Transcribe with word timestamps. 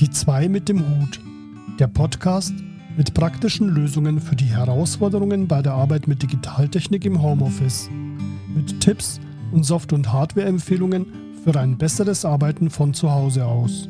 Die 0.00 0.10
zwei 0.10 0.48
mit 0.48 0.68
dem 0.68 0.78
Hut. 0.78 1.20
Der 1.80 1.88
Podcast 1.88 2.54
mit 2.96 3.14
praktischen 3.14 3.68
Lösungen 3.68 4.20
für 4.20 4.36
die 4.36 4.44
Herausforderungen 4.44 5.48
bei 5.48 5.60
der 5.60 5.72
Arbeit 5.72 6.06
mit 6.06 6.22
Digitaltechnik 6.22 7.04
im 7.04 7.20
Homeoffice. 7.20 7.90
Mit 8.54 8.80
Tipps 8.80 9.18
und 9.50 9.64
Soft- 9.64 9.92
und 9.92 10.12
Hardware-Empfehlungen 10.12 11.06
für 11.42 11.58
ein 11.58 11.78
besseres 11.78 12.24
Arbeiten 12.24 12.70
von 12.70 12.94
zu 12.94 13.10
Hause 13.10 13.44
aus. 13.44 13.88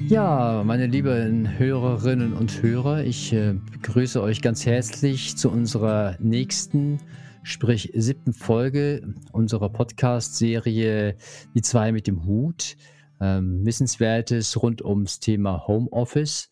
Ja, 0.00 0.64
meine 0.66 0.86
lieben 0.88 1.56
Hörerinnen 1.56 2.32
und 2.32 2.60
Hörer, 2.60 3.04
ich 3.04 3.32
äh, 3.32 3.54
begrüße 3.70 4.20
euch 4.20 4.42
ganz 4.42 4.66
herzlich 4.66 5.36
zu 5.36 5.48
unserer 5.48 6.16
nächsten, 6.18 6.98
sprich 7.44 7.92
siebten 7.94 8.32
Folge 8.32 9.14
unserer 9.30 9.68
Podcast-Serie 9.68 11.14
Die 11.54 11.62
zwei 11.62 11.92
mit 11.92 12.08
dem 12.08 12.24
Hut 12.24 12.76
ähm, 13.22 13.64
Wissenswertes 13.64 14.60
rund 14.60 14.84
ums 14.84 15.20
Thema 15.20 15.66
Homeoffice. 15.66 16.50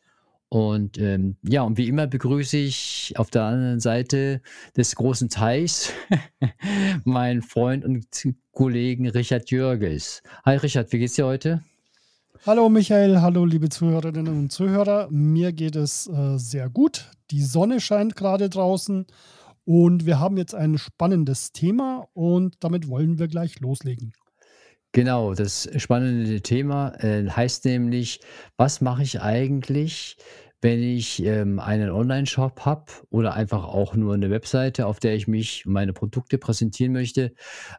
Und 0.49 0.99
ähm, 0.99 1.37
ja, 1.43 1.63
und 1.63 1.79
wie 1.79 1.89
immer 1.89 2.07
begrüße 2.07 2.57
ich 2.57 3.13
auf 3.17 3.31
der 3.31 3.45
anderen 3.45 3.81
Seite 3.81 4.41
des 4.77 4.97
großen 4.97 5.29
Teichs 5.29 5.93
meinen 7.05 7.43
Freund 7.43 7.85
und 7.85 8.07
Kollegen 8.53 9.09
Richard 9.09 9.51
Jürges. 9.51 10.23
Hi 10.45 10.57
Richard, 10.57 10.93
wie 10.93 10.99
geht's 10.99 11.15
dir 11.15 11.27
heute? 11.27 11.63
Hallo 12.47 12.69
Michael, 12.69 13.21
hallo 13.21 13.45
liebe 13.45 13.69
Zuhörerinnen 13.69 14.29
und 14.29 14.51
Zuhörer. 14.51 15.09
Mir 15.11 15.53
geht 15.53 15.77
es 15.77 16.09
äh, 16.09 16.39
sehr 16.39 16.69
gut. 16.69 17.11
Die 17.31 17.43
Sonne 17.43 17.81
scheint 17.81 18.17
gerade 18.17 18.49
draußen 18.49 19.07
und 19.65 20.07
wir 20.07 20.19
haben 20.19 20.37
jetzt 20.37 20.55
ein 20.55 20.79
spannendes 20.79 21.53
Thema 21.53 22.09
und 22.13 22.57
damit 22.61 22.89
wollen 22.89 23.19
wir 23.19 23.29
gleich 23.29 23.61
loslegen. 23.61 24.15
Genau, 24.93 25.35
das 25.35 25.69
spannende 25.77 26.41
Thema 26.41 26.93
äh, 26.99 27.29
heißt 27.29 27.65
nämlich, 27.65 28.21
was 28.57 28.81
mache 28.81 29.05
ich 29.05 29.21
eigentlich, 29.21 30.17
wenn 30.63 30.83
ich 30.83 31.25
ähm, 31.25 31.61
einen 31.61 31.91
Online-Shop 31.91 32.65
habe 32.65 32.87
oder 33.09 33.35
einfach 33.35 33.65
auch 33.65 33.95
nur 33.95 34.15
eine 34.15 34.31
Webseite, 34.31 34.87
auf 34.87 34.99
der 34.99 35.15
ich 35.15 35.29
mich 35.29 35.65
und 35.65 35.75
meine 35.75 35.93
Produkte 35.93 36.39
präsentieren 36.39 36.93
möchte, 36.93 37.33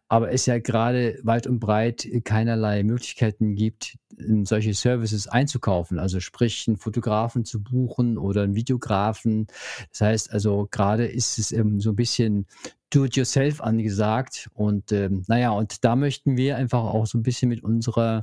aber 0.08 0.32
es 0.32 0.46
ja 0.46 0.58
gerade 0.60 1.20
weit 1.24 1.48
und 1.48 1.60
breit 1.60 2.08
keinerlei 2.24 2.82
Möglichkeiten 2.84 3.56
gibt, 3.56 3.98
solche 4.44 4.74
Services 4.74 5.28
einzukaufen, 5.28 6.00
also 6.00 6.22
sprich 6.22 6.66
einen 6.68 6.78
Fotografen 6.78 7.44
zu 7.44 7.62
buchen 7.62 8.18
oder 8.18 8.44
einen 8.44 8.56
Videografen. 8.56 9.48
Das 9.92 10.02
heißt 10.02 10.32
also, 10.32 10.68
gerade 10.72 11.08
ist 11.08 11.40
es 11.40 11.52
ähm, 11.52 11.82
so 11.82 11.90
ein 11.90 11.96
bisschen 11.98 12.48
Do-it-yourself 12.92 13.62
angesagt. 13.62 14.50
Und 14.54 14.92
ähm, 14.92 15.24
naja, 15.28 15.52
und 15.52 15.84
da 15.84 15.96
möchten 15.96 16.38
wir 16.38 16.58
einfach 16.58 16.84
auch 16.84 17.08
so 17.08 17.18
ein 17.18 17.24
bisschen 17.24 17.50
mit 17.50 17.64
unserer 17.64 18.22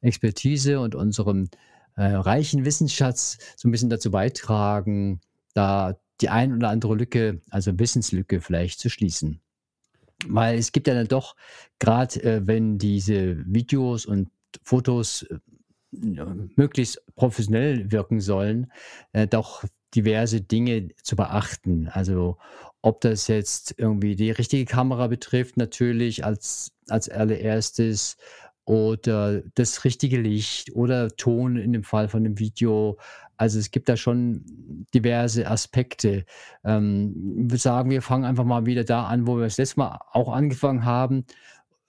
Expertise 0.00 0.80
und 0.80 0.94
unserem 0.94 1.48
äh, 1.96 2.04
reichen 2.04 2.64
Wissensschatz 2.64 3.38
so 3.56 3.68
ein 3.68 3.72
bisschen 3.72 3.90
dazu 3.90 4.10
beitragen, 4.10 5.20
da 5.54 5.98
die 6.20 6.28
ein 6.28 6.54
oder 6.54 6.68
andere 6.70 6.94
Lücke, 6.94 7.40
also 7.50 7.78
Wissenslücke 7.78 8.40
vielleicht 8.40 8.80
zu 8.80 8.88
schließen. 8.88 9.40
Weil 10.26 10.58
es 10.58 10.72
gibt 10.72 10.86
ja 10.86 10.94
dann 10.94 11.08
doch, 11.08 11.36
gerade 11.78 12.22
äh, 12.22 12.46
wenn 12.46 12.78
diese 12.78 13.44
Videos 13.46 14.06
und 14.06 14.30
Fotos 14.62 15.22
äh, 15.22 15.38
möglichst 16.56 17.02
professionell 17.16 17.90
wirken 17.90 18.20
sollen, 18.20 18.72
äh, 19.12 19.26
doch 19.26 19.64
diverse 19.94 20.40
Dinge 20.40 20.88
zu 21.02 21.16
beachten. 21.16 21.88
Also 21.88 22.38
ob 22.86 23.00
das 23.00 23.26
jetzt 23.26 23.74
irgendwie 23.78 24.14
die 24.14 24.30
richtige 24.30 24.64
Kamera 24.64 25.08
betrifft, 25.08 25.56
natürlich 25.56 26.24
als, 26.24 26.70
als 26.88 27.08
allererstes 27.08 28.16
oder 28.64 29.42
das 29.56 29.84
richtige 29.84 30.20
Licht 30.20 30.72
oder 30.72 31.08
Ton 31.08 31.56
in 31.56 31.72
dem 31.72 31.82
Fall 31.82 32.08
von 32.08 32.22
dem 32.22 32.38
Video. 32.38 32.96
Also 33.36 33.58
es 33.58 33.72
gibt 33.72 33.88
da 33.88 33.96
schon 33.96 34.86
diverse 34.94 35.50
Aspekte. 35.50 36.26
Ähm, 36.62 37.12
würde 37.50 37.58
sagen, 37.58 37.90
wir 37.90 38.02
fangen 38.02 38.24
einfach 38.24 38.44
mal 38.44 38.66
wieder 38.66 38.84
da 38.84 39.06
an, 39.06 39.26
wo 39.26 39.36
wir 39.36 39.46
das 39.46 39.58
letzte 39.58 39.80
Mal 39.80 39.98
auch 40.12 40.32
angefangen 40.32 40.84
haben. 40.84 41.24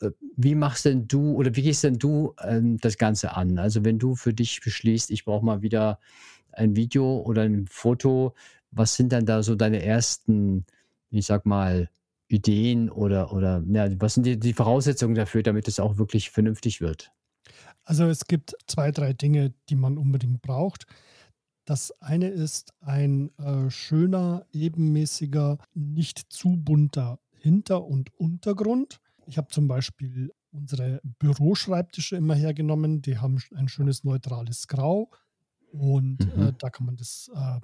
Äh, 0.02 0.10
wie 0.36 0.56
machst 0.56 0.86
denn 0.86 1.08
du 1.08 1.36
oder 1.36 1.56
wie 1.56 1.62
gehst 1.62 1.84
denn 1.84 2.00
du 2.00 2.34
ähm, 2.44 2.80
das 2.80 2.98
Ganze 2.98 3.38
an? 3.38 3.60
Also 3.60 3.86
wenn 3.86 4.00
du 4.00 4.16
für 4.16 4.34
dich 4.34 4.62
beschließt, 4.62 5.12
ich 5.12 5.26
brauche 5.26 5.46
mal 5.46 5.62
wieder 5.62 6.00
ein 6.54 6.76
Video 6.76 7.20
oder 7.20 7.44
ein 7.44 7.68
Foto, 7.70 8.34
was 8.72 8.96
sind 8.96 9.12
dann 9.14 9.28
da 9.28 9.44
so 9.44 9.54
deine 9.54 9.84
ersten 9.84 10.66
ich 11.10 11.26
sag 11.26 11.46
mal, 11.46 11.90
Ideen 12.28 12.90
oder, 12.90 13.32
oder 13.32 13.64
ja, 13.68 13.90
was 14.02 14.16
sind 14.16 14.26
die, 14.26 14.40
die 14.40 14.54
Voraussetzungen 14.54 15.16
dafür, 15.16 15.44
damit 15.44 15.68
es 15.68 15.80
auch 15.80 15.98
wirklich 15.98 16.30
vernünftig 16.30 16.82
wird? 16.82 17.12
Also 17.84 18.06
es 18.06 18.26
gibt 18.26 18.56
zwei, 18.68 18.92
drei 18.92 19.14
Dinge, 19.14 19.54
die 19.70 19.76
man 19.76 19.98
unbedingt 19.98 20.42
braucht. 20.42 20.86
Das 21.64 21.92
eine 22.02 22.28
ist 22.28 22.74
ein 22.82 23.32
äh, 23.38 23.70
schöner, 23.70 24.46
ebenmäßiger, 24.52 25.58
nicht 25.74 26.20
zu 26.30 26.58
bunter 26.58 27.20
Hinter- 27.40 27.86
und 27.86 28.14
Untergrund. 28.20 29.00
Ich 29.26 29.38
habe 29.38 29.48
zum 29.50 29.68
Beispiel 29.68 30.34
unsere 30.52 31.02
Büroschreibtische 31.20 32.16
immer 32.16 32.36
hergenommen. 32.36 33.02
Die 33.02 33.18
haben 33.18 33.42
ein 33.56 33.70
schönes 33.70 34.04
neutrales 34.04 34.68
Grau. 34.68 35.12
Und 35.72 36.22
äh, 36.22 36.38
mhm. 36.38 36.48
äh, 36.48 36.54
da 36.58 36.70
kann 36.70 36.86
man 36.86 36.96
das 36.98 37.30
äh, 37.34 37.60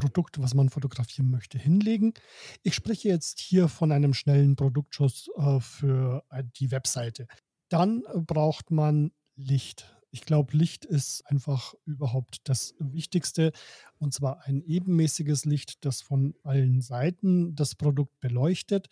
Produkt, 0.00 0.40
was 0.40 0.54
man 0.54 0.68
fotografieren 0.68 1.30
möchte, 1.30 1.58
hinlegen. 1.58 2.14
Ich 2.62 2.74
spreche 2.74 3.08
jetzt 3.08 3.38
hier 3.38 3.68
von 3.68 3.92
einem 3.92 4.14
schnellen 4.14 4.56
Produktschuss 4.56 5.28
äh, 5.36 5.60
für 5.60 6.24
äh, 6.30 6.42
die 6.56 6.70
Webseite. 6.70 7.26
Dann 7.68 8.02
äh, 8.12 8.20
braucht 8.20 8.70
man 8.70 9.12
Licht. 9.36 9.96
Ich 10.12 10.22
glaube, 10.22 10.56
Licht 10.56 10.84
ist 10.84 11.24
einfach 11.26 11.74
überhaupt 11.84 12.38
das 12.44 12.74
Wichtigste. 12.78 13.52
Und 13.98 14.12
zwar 14.12 14.44
ein 14.44 14.60
ebenmäßiges 14.62 15.44
Licht, 15.44 15.84
das 15.84 16.02
von 16.02 16.34
allen 16.42 16.80
Seiten 16.80 17.54
das 17.54 17.76
Produkt 17.76 18.18
beleuchtet, 18.20 18.88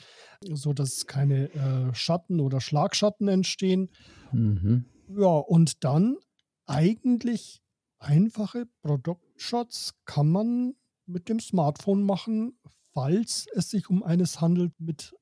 sodass 0.49 1.07
keine 1.07 1.53
äh, 1.53 1.95
Schatten 1.95 2.41
oder 2.41 2.61
Schlagschatten 2.61 3.27
entstehen. 3.27 3.91
Mhm. 4.33 4.85
Ja, 5.09 5.39
und 5.39 5.83
dann 5.83 6.17
eigentlich 6.67 7.63
einfache 7.99 8.67
Produktshots 8.83 9.95
kann 10.05 10.29
man 10.29 10.75
mit 11.09 11.29
dem 11.29 11.41
Smartphone 11.41 12.03
machen, 12.03 12.59
falls 12.93 13.47
es 13.55 13.71
sich 13.71 13.91
um 13.91 14.03
eines 14.03 14.41
handelt 14.41 14.73
mit 14.79 15.15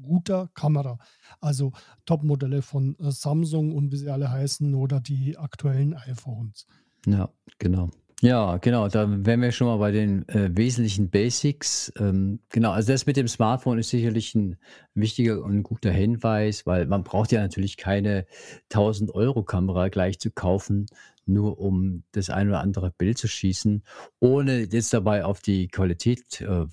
guter 0.00 0.50
Kamera. 0.54 0.98
Also 1.40 1.72
Top-Modelle 2.06 2.62
von 2.62 2.96
äh, 2.98 3.10
Samsung 3.10 3.72
und 3.72 3.92
wie 3.92 3.96
sie 3.96 4.10
alle 4.10 4.30
heißen 4.30 4.74
oder 4.74 5.00
die 5.00 5.36
aktuellen 5.36 5.94
iPhones. 5.94 6.66
Ja, 7.06 7.28
genau. 7.58 7.90
Ja, 8.20 8.56
genau, 8.56 8.88
da 8.88 9.06
wären 9.26 9.42
wir 9.42 9.52
schon 9.52 9.66
mal 9.66 9.76
bei 9.76 9.90
den 9.90 10.26
äh, 10.30 10.48
wesentlichen 10.56 11.10
Basics. 11.10 11.92
Ähm, 11.98 12.40
genau, 12.48 12.70
also 12.70 12.90
das 12.90 13.04
mit 13.04 13.18
dem 13.18 13.28
Smartphone 13.28 13.78
ist 13.78 13.90
sicherlich 13.90 14.34
ein 14.34 14.56
wichtiger 14.94 15.42
und 15.42 15.62
guter 15.62 15.90
Hinweis, 15.90 16.64
weil 16.64 16.86
man 16.86 17.04
braucht 17.04 17.32
ja 17.32 17.42
natürlich 17.42 17.76
keine 17.76 18.24
1000 18.72 19.14
Euro 19.14 19.42
Kamera 19.42 19.88
gleich 19.88 20.20
zu 20.20 20.30
kaufen, 20.30 20.86
nur 21.26 21.58
um 21.58 22.04
das 22.12 22.30
ein 22.30 22.48
oder 22.48 22.60
andere 22.60 22.90
Bild 22.90 23.18
zu 23.18 23.28
schießen, 23.28 23.82
ohne 24.20 24.60
jetzt 24.64 24.92
dabei 24.92 25.24
auf 25.24 25.40
die 25.40 25.68
Qualität 25.68 26.40
äh, 26.40 26.66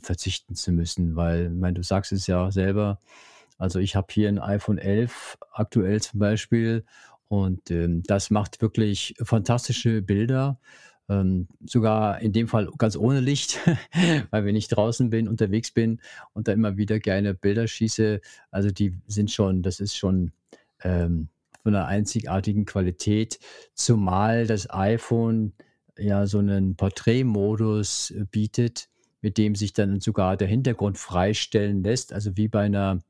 verzichten 0.00 0.54
zu 0.54 0.72
müssen, 0.72 1.16
weil, 1.16 1.46
ich 1.46 1.60
meine, 1.60 1.74
du 1.74 1.82
sagst 1.82 2.12
es 2.12 2.26
ja 2.26 2.50
selber, 2.50 3.00
also 3.58 3.78
ich 3.78 3.96
habe 3.96 4.08
hier 4.10 4.28
ein 4.28 4.38
iPhone 4.38 4.78
11 4.78 5.38
aktuell 5.52 6.00
zum 6.00 6.20
Beispiel 6.20 6.84
und 7.28 7.70
ähm, 7.70 8.02
das 8.04 8.30
macht 8.30 8.60
wirklich 8.60 9.14
fantastische 9.22 10.02
Bilder. 10.02 10.60
Ähm, 11.08 11.46
sogar 11.64 12.20
in 12.20 12.32
dem 12.32 12.48
Fall 12.48 12.68
ganz 12.78 12.96
ohne 12.96 13.20
Licht, 13.20 13.60
weil 14.30 14.44
wenn 14.44 14.56
ich 14.56 14.68
draußen 14.68 15.08
bin, 15.08 15.28
unterwegs 15.28 15.70
bin 15.70 16.00
und 16.32 16.48
da 16.48 16.52
immer 16.52 16.76
wieder 16.76 16.98
gerne 16.98 17.32
Bilder 17.32 17.68
schieße, 17.68 18.20
also 18.50 18.70
die 18.70 18.98
sind 19.06 19.30
schon, 19.30 19.62
das 19.62 19.78
ist 19.78 19.96
schon 19.96 20.32
ähm, 20.82 21.28
von 21.66 21.74
einer 21.74 21.88
einzigartigen 21.88 22.64
Qualität, 22.64 23.40
zumal 23.74 24.46
das 24.46 24.70
iPhone 24.70 25.52
ja 25.98 26.28
so 26.28 26.38
einen 26.38 26.76
Porträtmodus 26.76 28.12
äh, 28.12 28.24
bietet, 28.30 28.88
mit 29.20 29.36
dem 29.36 29.56
sich 29.56 29.72
dann 29.72 29.98
sogar 29.98 30.36
der 30.36 30.46
Hintergrund 30.46 30.96
freistellen 30.96 31.82
lässt, 31.82 32.12
also 32.12 32.36
wie 32.36 32.46
bei 32.46 32.60
einer 32.60 33.00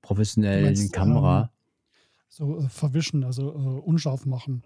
professionellen 0.00 0.64
meinst, 0.64 0.90
Kamera. 0.90 1.42
Ähm, 1.42 1.48
so 2.30 2.58
äh, 2.60 2.68
verwischen, 2.70 3.24
also 3.24 3.50
äh, 3.50 3.80
unscharf 3.86 4.24
machen. 4.24 4.62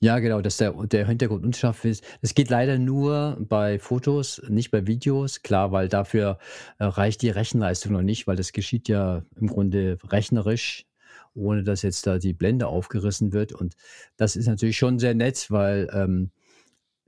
Ja, 0.00 0.18
genau, 0.18 0.42
dass 0.42 0.58
der, 0.58 0.72
der 0.72 1.06
Hintergrund 1.06 1.42
unscharf 1.46 1.86
ist. 1.86 2.04
Das 2.20 2.34
geht 2.34 2.50
leider 2.50 2.76
nur 2.76 3.38
bei 3.48 3.78
Fotos, 3.78 4.42
nicht 4.50 4.70
bei 4.70 4.86
Videos. 4.86 5.40
Klar, 5.40 5.72
weil 5.72 5.88
dafür 5.88 6.38
äh, 6.78 6.84
reicht 6.84 7.22
die 7.22 7.30
Rechenleistung 7.30 7.92
noch 7.92 8.02
nicht, 8.02 8.26
weil 8.26 8.36
das 8.36 8.52
geschieht 8.52 8.88
ja 8.88 9.22
im 9.36 9.46
Grunde 9.46 9.96
rechnerisch 10.06 10.84
ohne 11.34 11.62
dass 11.62 11.82
jetzt 11.82 12.06
da 12.06 12.18
die 12.18 12.32
Blende 12.32 12.66
aufgerissen 12.66 13.32
wird. 13.32 13.52
Und 13.52 13.74
das 14.16 14.36
ist 14.36 14.46
natürlich 14.46 14.76
schon 14.76 14.98
sehr 14.98 15.14
nett, 15.14 15.50
weil 15.50 15.88
ähm, 15.92 16.30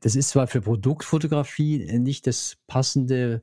das 0.00 0.16
ist 0.16 0.30
zwar 0.30 0.46
für 0.46 0.60
Produktfotografie 0.60 1.98
nicht 1.98 2.26
das 2.26 2.58
passende, 2.66 3.42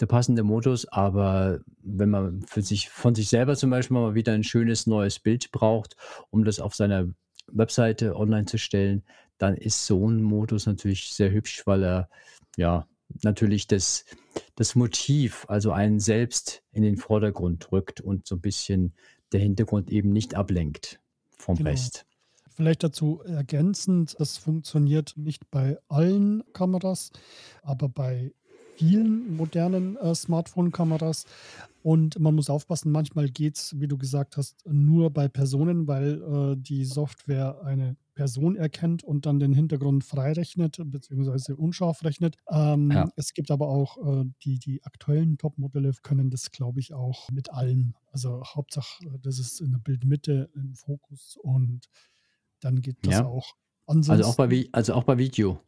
der 0.00 0.06
passende 0.06 0.42
Modus, 0.42 0.86
aber 0.86 1.60
wenn 1.82 2.10
man 2.10 2.42
für 2.42 2.62
sich, 2.62 2.88
von 2.88 3.14
sich 3.14 3.28
selber 3.28 3.56
zum 3.56 3.70
Beispiel 3.70 3.96
mal 3.96 4.14
wieder 4.14 4.32
ein 4.32 4.44
schönes 4.44 4.86
neues 4.86 5.18
Bild 5.18 5.52
braucht, 5.52 5.96
um 6.30 6.44
das 6.44 6.58
auf 6.58 6.74
seiner 6.74 7.08
Webseite 7.46 8.16
online 8.16 8.46
zu 8.46 8.58
stellen, 8.58 9.04
dann 9.38 9.56
ist 9.56 9.86
so 9.86 10.08
ein 10.08 10.22
Modus 10.22 10.66
natürlich 10.66 11.12
sehr 11.12 11.30
hübsch, 11.30 11.66
weil 11.66 11.84
er 11.84 12.08
ja 12.56 12.86
natürlich 13.22 13.66
das, 13.66 14.04
das 14.56 14.74
Motiv, 14.74 15.44
also 15.48 15.72
einen 15.72 16.00
selbst 16.00 16.62
in 16.72 16.82
den 16.82 16.96
Vordergrund 16.96 17.70
rückt 17.72 18.00
und 18.00 18.26
so 18.26 18.36
ein 18.36 18.40
bisschen 18.40 18.94
der 19.34 19.42
Hintergrund 19.42 19.90
eben 19.90 20.12
nicht 20.12 20.34
ablenkt 20.34 21.00
vom 21.36 21.56
Genau. 21.56 21.70
Rest. 21.70 22.06
Vielleicht 22.48 22.84
dazu 22.84 23.20
ergänzend, 23.24 24.14
das 24.18 24.38
funktioniert 24.38 25.14
nicht 25.16 25.50
bei 25.50 25.76
allen 25.88 26.44
Kameras, 26.52 27.10
aber 27.62 27.88
bei 27.88 28.32
vielen 28.76 29.36
modernen 29.36 29.96
äh, 29.96 30.14
Smartphone-Kameras. 30.14 31.26
Und 31.82 32.18
man 32.18 32.34
muss 32.34 32.48
aufpassen, 32.48 32.92
manchmal 32.92 33.28
geht 33.28 33.56
es, 33.56 33.78
wie 33.80 33.88
du 33.88 33.98
gesagt 33.98 34.36
hast, 34.36 34.64
nur 34.66 35.10
bei 35.10 35.28
Personen, 35.28 35.86
weil 35.88 36.22
äh, 36.22 36.56
die 36.56 36.84
Software 36.84 37.60
eine 37.64 37.96
Person 38.14 38.56
erkennt 38.56 39.04
und 39.04 39.26
dann 39.26 39.40
den 39.40 39.52
Hintergrund 39.52 40.04
freirechnet 40.04 40.80
bzw. 40.84 41.52
unscharf 41.54 42.04
rechnet. 42.04 42.36
Ähm, 42.50 42.92
Ja. 42.92 43.10
es 43.16 43.34
gibt 43.34 43.50
aber 43.50 43.68
auch 43.68 43.96
äh, 44.22 44.24
die, 44.44 44.58
die 44.58 44.82
aktuellen 44.84 45.38
Top-Modelle 45.38 45.92
können 46.02 46.30
das, 46.30 46.50
glaube 46.52 46.80
ich, 46.80 46.94
auch 46.94 47.30
mit 47.30 47.50
allem. 47.52 47.94
Also 48.12 48.42
Hauptsache, 48.44 49.04
äh, 49.06 49.18
das 49.20 49.38
ist 49.38 49.60
in 49.60 49.72
der 49.72 49.78
Bildmitte 49.80 50.50
im 50.54 50.74
Fokus 50.74 51.36
und 51.42 51.86
dann 52.60 52.80
geht 52.82 52.98
das 53.06 53.20
Ja. 53.20 53.22
auch. 53.22 53.54
Also 54.08 54.26
auch 54.26 54.36
bei, 54.36 54.48
Ansonsten, 54.48 54.68
also 54.72 54.94
auch 54.94 55.04
bei 55.04 55.18
Video. 55.18 55.60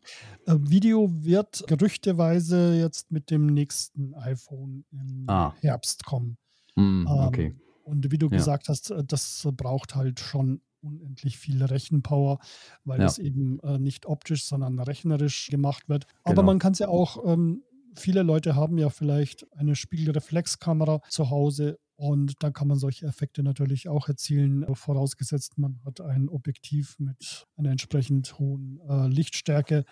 äh, 0.47 0.57
Video 0.61 1.09
wird 1.25 1.65
gerüchteweise 1.67 2.75
jetzt 2.79 3.11
mit 3.11 3.31
dem 3.31 3.47
nächsten 3.47 4.15
iPhone 4.15 4.85
im 4.91 5.29
Ah, 5.29 5.57
Herbst 5.61 6.05
kommen. 6.05 6.39
hm, 6.77 7.19
okay. 7.23 7.53
Ähm, 7.53 7.61
und 7.85 8.11
wie 8.13 8.19
du 8.19 8.31
Ja, 8.31 8.51
gesagt 8.51 8.69
hast, 8.69 8.91
äh, 8.91 9.05
das 9.05 9.49
braucht 9.57 9.95
halt 9.97 10.21
schon 10.21 10.63
unendlich 10.87 11.39
viel 11.39 11.63
Rechenpower, 11.63 12.39
weil 12.85 13.01
ja, 13.01 13.07
es 13.07 13.19
eben 13.19 13.61
äh, 13.61 13.79
nicht 13.79 14.07
optisch, 14.07 14.45
sondern 14.45 14.79
rechnerisch 14.79 15.49
gemacht 15.49 15.89
wird. 15.89 16.07
Aber 16.23 16.35
genau. 16.35 16.47
man 16.47 16.59
kann 16.59 16.73
es 16.73 16.79
ja 16.79 16.89
auch, 16.89 17.25
ähm, 17.27 17.63
viele 17.95 18.23
Leute 18.23 18.55
haben 18.55 18.79
ja 18.79 18.91
vielleicht 18.91 19.47
eine 19.53 19.75
Spiegelreflexkamera 19.75 21.01
zu 21.09 21.31
Hause 21.31 21.79
und 21.97 22.43
da 22.43 22.51
kann 22.51 22.69
man 22.69 22.79
solche 22.79 23.07
Effekte 23.07 23.43
natürlich 23.43 23.89
auch 23.89 24.09
erzielen, 24.09 24.63
äh, 24.63 24.75
vorausgesetzt 24.75 25.57
man 25.57 25.81
hat 25.85 26.01
ein 26.01 26.29
Objektiv 26.29 26.99
mit 26.99 27.47
einer 27.57 27.71
entsprechend 27.71 28.39
hohen 28.39 28.81
äh, 28.89 29.09
Lichtstärke, 29.09 29.85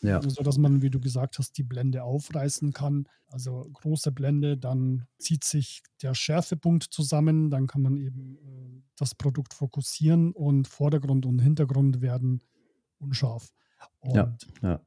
Ja, 0.00 0.22
sodass 0.22 0.58
man, 0.58 0.80
wie 0.82 0.90
du 0.90 1.00
gesagt 1.00 1.38
hast, 1.38 1.58
die 1.58 1.64
Blende 1.64 2.04
aufreißen 2.04 2.72
kann. 2.72 3.08
Also 3.26 3.68
große 3.72 4.12
Blende, 4.12 4.56
dann 4.56 5.06
zieht 5.18 5.44
sich 5.44 5.82
der 6.02 6.14
Schärfepunkt 6.14 6.84
zusammen, 6.84 7.50
dann 7.50 7.66
kann 7.66 7.82
man 7.82 7.96
eben 7.96 8.36
äh, 8.36 8.82
das 8.96 9.14
Produkt 9.14 9.54
fokussieren 9.54 10.32
und 10.32 10.68
Vordergrund 10.68 11.26
und 11.26 11.40
Hintergrund 11.40 12.00
werden 12.00 12.42
unscharf. 12.98 13.50
ja, 14.12 14.22
Und 14.22 14.46
ja, 14.62 14.80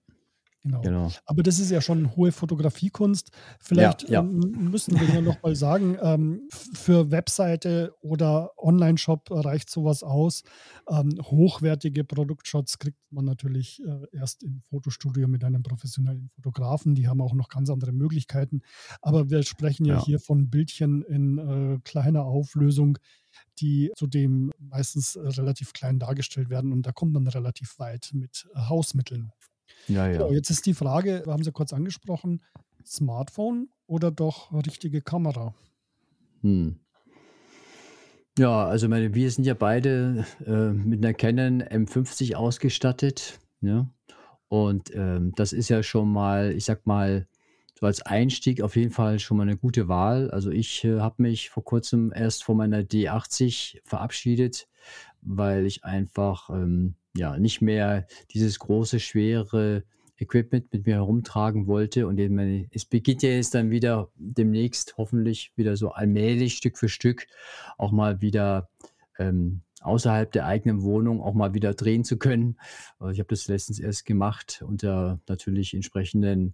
genau. 0.63 0.81
genau. 0.81 1.11
Aber 1.25 1.43
das 1.43 1.59
ist 1.59 1.71
ja 1.71 1.81
schon 1.81 2.15
hohe 2.15 2.31
Fotografiekunst. 2.31 3.29
Ja, 3.31 3.37
Vielleicht 3.59 4.09
ja, 4.09 4.21
ähm, 4.21 4.69
müssen 4.71 4.99
wir 4.99 5.07
hier 5.07 5.21
nochmal 5.21 5.55
sagen, 5.55 5.97
ähm, 6.01 6.47
für 6.73 7.11
Webseite 7.11 7.93
oder 8.01 8.51
Online-Shop 8.57 9.29
reicht 9.29 9.69
sowas 9.69 10.03
aus. 10.03 10.43
Ähm, 10.89 11.19
hochwertige 11.21 12.03
Produktshots 12.03 12.79
kriegt 12.79 12.97
man 13.11 13.25
natürlich 13.25 13.81
äh, 13.85 14.17
erst 14.17 14.43
im 14.43 14.61
Fotostudio 14.61 15.27
mit 15.27 15.43
einem 15.43 15.63
professionellen 15.63 16.29
Fotografen. 16.35 16.95
Die 16.95 17.07
haben 17.07 17.21
auch 17.21 17.33
noch 17.33 17.49
ganz 17.49 17.69
andere 17.69 17.91
Möglichkeiten. 17.91 18.61
Aber 19.01 19.29
wir 19.29 19.43
sprechen 19.43 19.85
ja 19.85 19.91
ja, 19.95 20.05
hier 20.05 20.19
von 20.19 20.49
Bildchen 20.49 21.03
in 21.03 21.37
äh, 21.37 21.79
kleiner 21.83 22.23
Auflösung, 22.23 22.97
die 23.59 23.91
zudem 23.95 24.51
meistens 24.59 25.17
relativ 25.17 25.73
klein 25.73 25.99
dargestellt 25.99 26.49
werden. 26.49 26.71
Und 26.71 26.85
da 26.85 26.91
kommt 26.91 27.13
man 27.13 27.27
relativ 27.27 27.79
weit 27.79 28.11
mit 28.13 28.47
äh, 28.53 28.59
Hausmitteln. 28.59 29.31
Ja, 29.87 30.07
ja. 30.07 30.29
jetzt 30.29 30.49
ist 30.49 30.65
die 30.65 30.73
Frage, 30.73 31.23
wir 31.25 31.33
haben 31.33 31.43
sie 31.43 31.51
kurz 31.51 31.73
angesprochen, 31.73 32.41
Smartphone 32.85 33.69
oder 33.87 34.11
doch 34.11 34.51
richtige 34.65 35.01
Kamera? 35.01 35.53
Hm. 36.41 36.79
Ja, 38.37 38.65
also 38.65 38.87
meine, 38.87 39.13
wir 39.13 39.29
sind 39.29 39.43
ja 39.43 39.53
beide 39.53 40.25
äh, 40.45 40.71
mit 40.71 41.03
einer 41.03 41.13
Canon 41.13 41.61
M50 41.61 42.35
ausgestattet. 42.35 43.39
Ne? 43.59 43.89
Und 44.47 44.93
ähm, 44.95 45.33
das 45.35 45.53
ist 45.53 45.69
ja 45.69 45.83
schon 45.83 46.11
mal, 46.11 46.51
ich 46.51 46.65
sag 46.65 46.87
mal, 46.87 47.27
so 47.79 47.85
als 47.87 48.01
Einstieg 48.03 48.61
auf 48.61 48.75
jeden 48.75 48.91
Fall 48.91 49.19
schon 49.19 49.37
mal 49.37 49.43
eine 49.43 49.57
gute 49.57 49.87
Wahl. 49.87 50.31
Also 50.31 50.51
ich 50.51 50.83
äh, 50.83 50.99
habe 50.99 51.21
mich 51.23 51.49
vor 51.49 51.63
kurzem 51.63 52.13
erst 52.15 52.43
von 52.43 52.57
meiner 52.57 52.81
D80 52.81 53.79
verabschiedet, 53.83 54.67
weil 55.21 55.65
ich 55.65 55.83
einfach 55.83 56.49
ähm, 56.49 56.95
ja 57.15 57.37
nicht 57.37 57.61
mehr 57.61 58.07
dieses 58.31 58.59
große, 58.59 58.99
schwere 58.99 59.83
Equipment 60.17 60.71
mit 60.71 60.85
mir 60.85 60.95
herumtragen 60.95 61.67
wollte. 61.67 62.07
Und 62.07 62.19
es 62.71 62.85
beginnt 62.85 63.23
ja 63.23 63.31
jetzt 63.31 63.55
dann 63.55 63.71
wieder 63.71 64.09
demnächst 64.15 64.95
hoffentlich 64.97 65.51
wieder 65.55 65.75
so 65.77 65.89
allmählich 65.89 66.55
Stück 66.55 66.77
für 66.77 66.89
Stück 66.89 67.27
auch 67.77 67.91
mal 67.91 68.21
wieder 68.21 68.69
ähm, 69.17 69.61
außerhalb 69.81 70.31
der 70.31 70.45
eigenen 70.45 70.83
Wohnung 70.83 71.21
auch 71.21 71.33
mal 71.33 71.53
wieder 71.53 71.73
drehen 71.73 72.03
zu 72.03 72.17
können. 72.17 72.57
Ich 73.11 73.19
habe 73.19 73.29
das 73.29 73.47
letztens 73.47 73.79
erst 73.79 74.05
gemacht 74.05 74.63
unter 74.65 75.19
natürlich 75.27 75.73
entsprechenden 75.73 76.53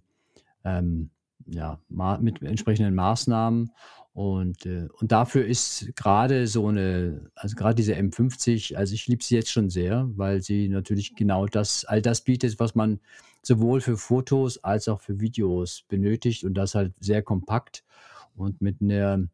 ähm, 0.64 1.10
ja, 1.46 1.80
mit 1.88 2.42
entsprechenden 2.42 2.94
Maßnahmen. 2.94 3.70
Und, 4.18 4.66
äh, 4.66 4.88
und 4.98 5.12
dafür 5.12 5.46
ist 5.46 5.94
gerade 5.94 6.48
so 6.48 6.66
eine, 6.66 7.30
also 7.36 7.54
gerade 7.54 7.76
diese 7.76 7.94
M50, 7.94 8.74
also 8.74 8.92
ich 8.92 9.06
liebe 9.06 9.22
sie 9.22 9.36
jetzt 9.36 9.52
schon 9.52 9.70
sehr, 9.70 10.10
weil 10.16 10.42
sie 10.42 10.68
natürlich 10.68 11.14
genau 11.14 11.46
das, 11.46 11.84
all 11.84 12.02
das 12.02 12.22
bietet, 12.22 12.58
was 12.58 12.74
man 12.74 12.98
sowohl 13.44 13.80
für 13.80 13.96
Fotos 13.96 14.64
als 14.64 14.88
auch 14.88 15.00
für 15.00 15.20
Videos 15.20 15.84
benötigt. 15.86 16.42
Und 16.42 16.54
das 16.54 16.74
halt 16.74 16.94
sehr 16.98 17.22
kompakt 17.22 17.84
und 18.34 18.60
mit 18.60 18.82
einer, 18.82 19.28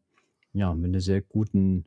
ja, 0.53 0.75
mit 0.75 0.89
einer 0.89 1.01
sehr 1.01 1.21
guten 1.21 1.85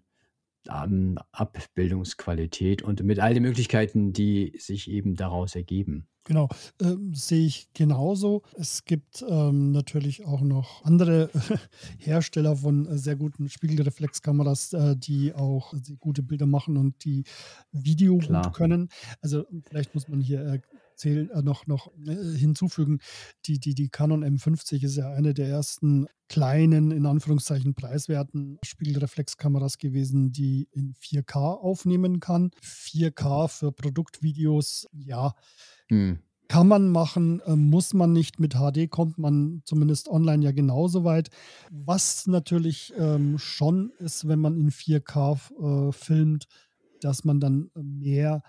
Abbildungsqualität 0.69 2.83
und 2.83 3.03
mit 3.03 3.21
all 3.21 3.35
den 3.35 3.43
Möglichkeiten, 3.43 4.13
die 4.13 4.55
sich 4.59 4.91
eben 4.91 5.17
daraus 5.17 5.55
ergeben. 5.55 6.09
Genau, 6.29 6.51
ähm, 6.83 7.15
sehe 7.15 7.47
ich 7.47 7.73
genauso. 7.73 8.43
Es 8.53 8.85
gibt 8.85 9.25
ähm, 9.27 9.73
natürlich 9.73 10.27
auch 10.27 10.43
noch 10.43 10.85
andere 10.85 11.31
Hersteller 11.99 12.57
von 12.57 12.87
äh, 12.87 12.99
sehr 12.99 13.17
guten 13.17 13.49
Spiegelreflexkameras, 13.49 14.75
äh, 14.75 14.95
die 14.95 15.33
auch 15.33 15.73
gute 15.99 16.23
Bilder 16.23 16.45
machen 16.45 16.77
und 16.77 17.03
die 17.07 17.25
Video 17.73 18.17
gut 18.17 18.27
Klar. 18.27 18.53
können. 18.53 18.91
Also 19.23 19.47
vielleicht 19.67 19.95
muss 19.95 20.07
man 20.09 20.21
hier 20.21 20.61
erzählen, 20.99 21.31
äh, 21.31 21.43
noch, 21.43 21.67
noch 21.67 21.93
äh, 22.07 22.37
hinzufügen, 22.37 22.99
die, 23.47 23.61
die, 23.61 23.75
die 23.75 23.89
Canon 23.89 24.25
M50 24.25 24.85
ist 24.85 24.97
ja 24.97 25.11
eine 25.13 25.33
der 25.33 25.49
ersten 25.49 26.09
kleinen, 26.29 26.91
in 26.91 27.07
Anführungszeichen 27.07 27.75
preiswerten 27.75 28.59
Spiegelreflexkameras 28.65 29.79
gewesen, 29.79 30.33
die 30.33 30.69
in 30.73 30.95
4K 30.95 31.37
aufnehmen 31.37 32.21
kann. 32.21 32.51
4K 32.63 33.49
für 33.49 33.73
Produktvideos, 33.73 34.89
ja, 34.93 35.35
Hm. 35.89 36.19
kann 36.49 36.69
man 36.69 36.89
machen, 36.89 37.41
äh, 37.47 37.55
muss 37.57 37.95
man 37.95 38.13
nicht. 38.13 38.41
Mit 38.41 38.55
HD 38.55 38.91
kommt 38.91 39.19
man 39.19 39.63
zumindest 39.65 40.09
online 40.09 40.45
ja 40.45 40.53
genauso 40.53 41.05
weit. 41.05 41.31
Was 41.71 42.27
natürlich 42.27 42.93
ähm, 42.99 43.39
schon 43.39 43.93
ist, 43.99 44.27
wenn 44.29 44.41
man 44.41 44.57
in 44.57 44.71
4K 44.71 45.89
äh, 45.89 45.93
filmt, 45.93 46.47
dass 47.01 47.25
man 47.25 47.39
dann 47.39 47.71
mehr 47.75 48.43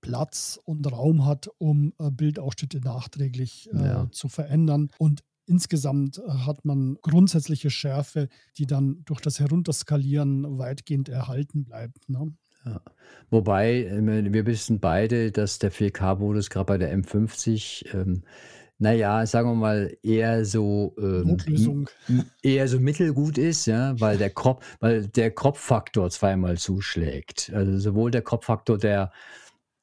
Platz 0.00 0.58
und 0.64 0.90
Raum 0.90 1.26
hat, 1.26 1.48
um 1.58 1.92
äh, 1.98 2.10
Bildausschnitte 2.10 2.80
nachträglich 2.80 3.68
äh, 3.72 3.76
Ja. 3.78 4.08
zu 4.12 4.28
verändern. 4.28 4.90
Und 4.98 5.22
insgesamt 5.46 6.18
äh, 6.18 6.30
hat 6.30 6.64
man 6.64 6.96
grundsätzliche 7.02 7.70
Schärfe, 7.70 8.28
die 8.56 8.66
dann 8.66 9.02
durch 9.04 9.20
das 9.20 9.40
Herunterskalieren 9.40 10.58
weitgehend 10.58 11.08
erhalten 11.08 11.64
bleibt. 11.64 12.08
Ne? 12.08 12.32
Ja. 12.64 12.80
Wobei, 13.30 13.90
wir 14.30 14.46
wissen 14.46 14.80
beide, 14.80 15.32
dass 15.32 15.58
der 15.58 15.72
4K-Modus 15.72 16.50
gerade 16.50 16.66
bei 16.66 16.78
der 16.78 16.96
M50, 16.96 17.94
ähm, 17.94 18.22
naja, 18.78 19.26
sagen 19.26 19.50
wir 19.50 19.54
mal, 19.56 19.96
eher 20.02 20.44
so 20.46 20.94
ähm, 20.98 21.86
eher 22.42 22.66
so 22.66 22.80
mittelgut 22.80 23.36
ist, 23.36 23.66
ja, 23.66 23.98
weil 24.00 24.16
der 24.16 24.30
Crop, 24.30 24.62
weil 24.80 25.06
der 25.08 25.30
Crop-Faktor 25.30 26.08
zweimal 26.10 26.56
zuschlägt. 26.56 27.50
Also 27.54 27.78
sowohl 27.78 28.10
der 28.10 28.22
Crop-Faktor 28.22 28.78
der, 28.78 29.12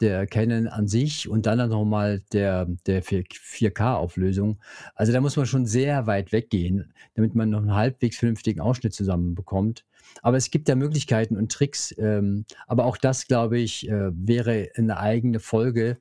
der 0.01 0.27
Canon 0.27 0.67
an 0.67 0.87
sich 0.87 1.27
und 1.27 1.45
dann 1.45 1.69
noch 1.69 1.85
mal 1.85 2.21
der, 2.31 2.67
der 2.85 3.03
4K-Auflösung. 3.03 4.59
Also 4.95 5.11
da 5.11 5.21
muss 5.21 5.35
man 5.35 5.45
schon 5.45 5.65
sehr 5.65 6.07
weit 6.07 6.31
weggehen, 6.31 6.93
damit 7.15 7.35
man 7.35 7.49
noch 7.49 7.59
einen 7.59 7.75
halbwegs 7.75 8.17
vernünftigen 8.17 8.61
Ausschnitt 8.61 8.93
zusammenbekommt. 8.93 9.85
Aber 10.21 10.37
es 10.37 10.51
gibt 10.51 10.69
ja 10.69 10.75
Möglichkeiten 10.75 11.37
und 11.37 11.51
Tricks. 11.51 11.93
Ähm, 11.97 12.45
aber 12.67 12.85
auch 12.85 12.97
das, 12.97 13.27
glaube 13.27 13.59
ich, 13.59 13.89
äh, 13.89 14.11
wäre 14.13 14.69
eine 14.75 14.99
eigene 14.99 15.39
Folge, 15.39 15.97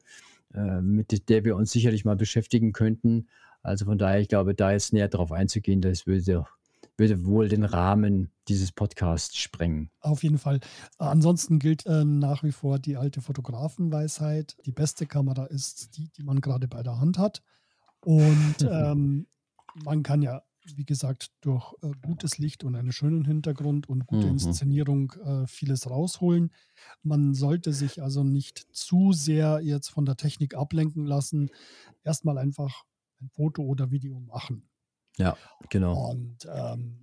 äh, 0.55 0.81
mit 0.81 1.29
der 1.29 1.45
wir 1.45 1.57
uns 1.57 1.73
sicherlich 1.73 2.05
mal 2.05 2.17
beschäftigen 2.17 2.73
könnten. 2.73 3.29
Also 3.63 3.85
von 3.85 3.99
daher, 3.99 4.21
ich 4.21 4.29
glaube, 4.29 4.55
da 4.55 4.73
jetzt 4.73 4.93
näher 4.93 5.09
drauf 5.09 5.33
einzugehen, 5.33 5.81
das 5.81 6.07
würde 6.07 6.47
würde 6.97 7.25
wohl 7.25 7.49
den 7.49 7.65
Rahmen 7.65 8.31
dieses 8.49 8.73
Podcasts 8.73 9.37
sprengen. 9.37 9.91
Auf 10.01 10.23
jeden 10.23 10.39
Fall. 10.39 10.61
Ansonsten 10.99 11.59
gilt 11.59 11.85
äh, 11.87 12.05
nach 12.05 12.43
wie 12.43 12.53
vor 12.53 12.79
die 12.79 12.97
alte 12.97 13.21
Fotografenweisheit. 13.21 14.57
Die 14.65 14.73
beste 14.73 15.07
Kamera 15.07 15.47
ist 15.47 15.97
die, 15.97 16.11
die 16.11 16.23
man 16.23 16.41
gerade 16.41 16.69
bei 16.69 16.83
der 16.83 16.99
Hand 16.99 17.19
hat. 17.19 17.43
Und 18.01 18.57
ähm, 18.71 19.27
man 19.85 20.03
kann 20.03 20.23
ja 20.23 20.43
wie 20.75 20.85
gesagt, 20.85 21.31
durch 21.43 21.75
äh, 21.83 21.93
gutes 22.03 22.39
Licht 22.39 22.65
und 22.65 22.75
einen 22.75 22.93
schönen 22.93 23.25
Hintergrund 23.25 23.89
und 23.89 24.07
gute 24.07 24.27
mhm. 24.27 24.33
Inszenierung 24.33 25.13
äh, 25.25 25.47
vieles 25.47 25.89
rausholen. 25.89 26.51
Man 27.03 27.35
sollte 27.35 27.73
sich 27.73 28.03
also 28.03 28.25
nicht 28.25 28.67
zu 28.73 29.13
sehr 29.13 29.61
jetzt 29.63 29.89
von 29.89 30.05
der 30.05 30.17
Technik 30.17 30.55
ablenken 30.55 31.07
lassen. 31.07 31.51
Erstmal 32.03 32.39
einfach 32.39 32.85
ein 33.21 33.29
Foto 33.29 33.63
oder 33.63 33.91
Video 33.91 34.19
machen. 34.21 34.69
Ja, 35.17 35.37
genau. 35.71 36.11
Und 36.11 36.47
ähm, 36.53 37.03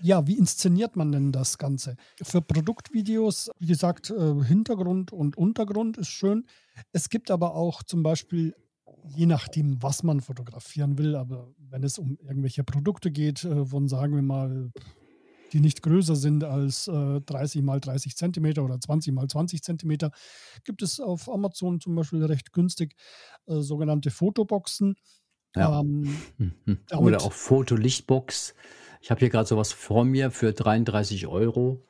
ja, 0.00 0.26
wie 0.26 0.36
inszeniert 0.36 0.96
man 0.96 1.12
denn 1.12 1.32
das 1.32 1.56
Ganze? 1.56 1.96
Für 2.22 2.42
Produktvideos, 2.42 3.50
wie 3.58 3.66
gesagt, 3.66 4.10
äh, 4.10 4.44
Hintergrund 4.44 5.12
und 5.12 5.36
Untergrund 5.36 5.96
ist 5.96 6.08
schön. 6.08 6.46
Es 6.92 7.08
gibt 7.08 7.30
aber 7.30 7.54
auch 7.54 7.82
zum 7.82 8.02
Beispiel 8.02 8.54
je 9.06 9.26
nachdem, 9.26 9.82
was 9.82 10.02
man 10.02 10.20
fotografieren 10.20 10.98
will, 10.98 11.16
aber 11.16 11.52
wenn 11.58 11.82
es 11.82 11.98
um 11.98 12.18
irgendwelche 12.22 12.64
Produkte 12.64 13.10
geht, 13.10 13.44
äh, 13.44 13.64
von 13.64 13.88
sagen 13.88 14.14
wir 14.14 14.22
mal, 14.22 14.72
die 15.52 15.60
nicht 15.60 15.82
größer 15.82 16.16
sind 16.16 16.42
als 16.42 16.88
äh, 16.88 17.20
30 17.20 17.62
mal 17.62 17.80
30 17.80 18.16
Zentimeter 18.16 18.64
oder 18.64 18.80
20 18.80 19.12
mal 19.12 19.28
20 19.28 19.62
Zentimeter, 19.62 20.10
gibt 20.64 20.82
es 20.82 21.00
auf 21.00 21.28
Amazon 21.28 21.80
zum 21.80 21.94
Beispiel 21.94 22.24
recht 22.24 22.52
günstig 22.52 22.94
äh, 23.46 23.60
sogenannte 23.60 24.10
Fotoboxen. 24.10 24.96
Ja. 25.56 25.80
Ähm, 25.80 26.16
oder 26.96 27.22
auch 27.22 27.32
Fotolichtbox. 27.32 28.54
Ich 29.00 29.10
habe 29.10 29.20
hier 29.20 29.30
gerade 29.30 29.46
sowas 29.46 29.72
vor 29.72 30.04
mir 30.04 30.30
für 30.30 30.52
33 30.52 31.26
Euro. 31.26 31.84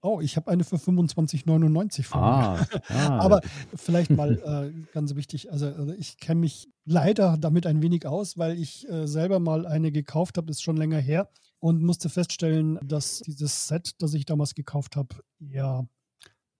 Oh, 0.00 0.20
ich 0.20 0.36
habe 0.36 0.50
eine 0.50 0.62
für 0.62 0.76
25,99 0.76 2.04
von 2.04 2.20
ah, 2.20 2.66
ah. 2.88 3.18
Aber 3.18 3.40
vielleicht 3.74 4.10
mal 4.10 4.38
äh, 4.38 4.92
ganz 4.92 5.16
wichtig, 5.16 5.50
also, 5.50 5.66
also 5.66 5.92
ich 5.92 6.18
kenne 6.18 6.40
mich 6.40 6.68
leider 6.84 7.36
damit 7.36 7.66
ein 7.66 7.82
wenig 7.82 8.06
aus, 8.06 8.38
weil 8.38 8.56
ich 8.58 8.88
äh, 8.88 9.08
selber 9.08 9.40
mal 9.40 9.66
eine 9.66 9.90
gekauft 9.90 10.38
habe, 10.38 10.52
ist 10.52 10.62
schon 10.62 10.76
länger 10.76 10.98
her 10.98 11.28
und 11.58 11.82
musste 11.82 12.08
feststellen, 12.08 12.78
dass 12.82 13.18
dieses 13.26 13.66
Set, 13.66 14.00
das 14.00 14.14
ich 14.14 14.24
damals 14.24 14.54
gekauft 14.54 14.94
habe, 14.94 15.16
eher 15.40 15.88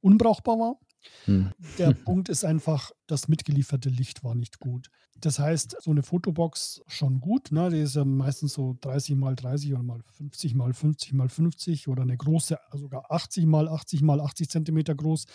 unbrauchbar 0.01 0.59
war. 0.59 0.81
Hm. 1.25 1.53
Der 1.79 1.93
Punkt 2.05 2.29
ist 2.29 2.45
einfach, 2.45 2.93
das 3.07 3.29
mitgelieferte 3.29 3.89
Licht 3.89 4.25
war 4.25 4.35
nicht 4.35 4.59
gut. 4.59 4.91
Das 5.21 5.41
heißt, 5.41 5.77
so 5.81 5.91
eine 5.91 6.05
Fotobox 6.05 6.81
schon 6.87 7.21
gut, 7.21 7.51
ne? 7.51 7.71
die 7.71 7.81
ist 7.81 7.97
ja 7.97 8.05
meistens 8.05 8.53
so 8.53 8.77
30 8.81 9.17
mal 9.17 9.35
30 9.35 9.73
oder 9.73 9.83
mal 9.83 10.01
50 10.13 10.55
mal 10.55 10.73
50 10.73 11.13
mal 11.13 11.29
50 11.29 11.89
oder 11.89 12.03
eine 12.03 12.17
große, 12.17 12.57
sogar 12.75 13.11
80 13.11 13.47
mal 13.47 13.69
80 13.69 14.03
mal 14.03 14.21
80 14.21 14.49
Zentimeter 14.49 14.95
groß. 14.95 15.27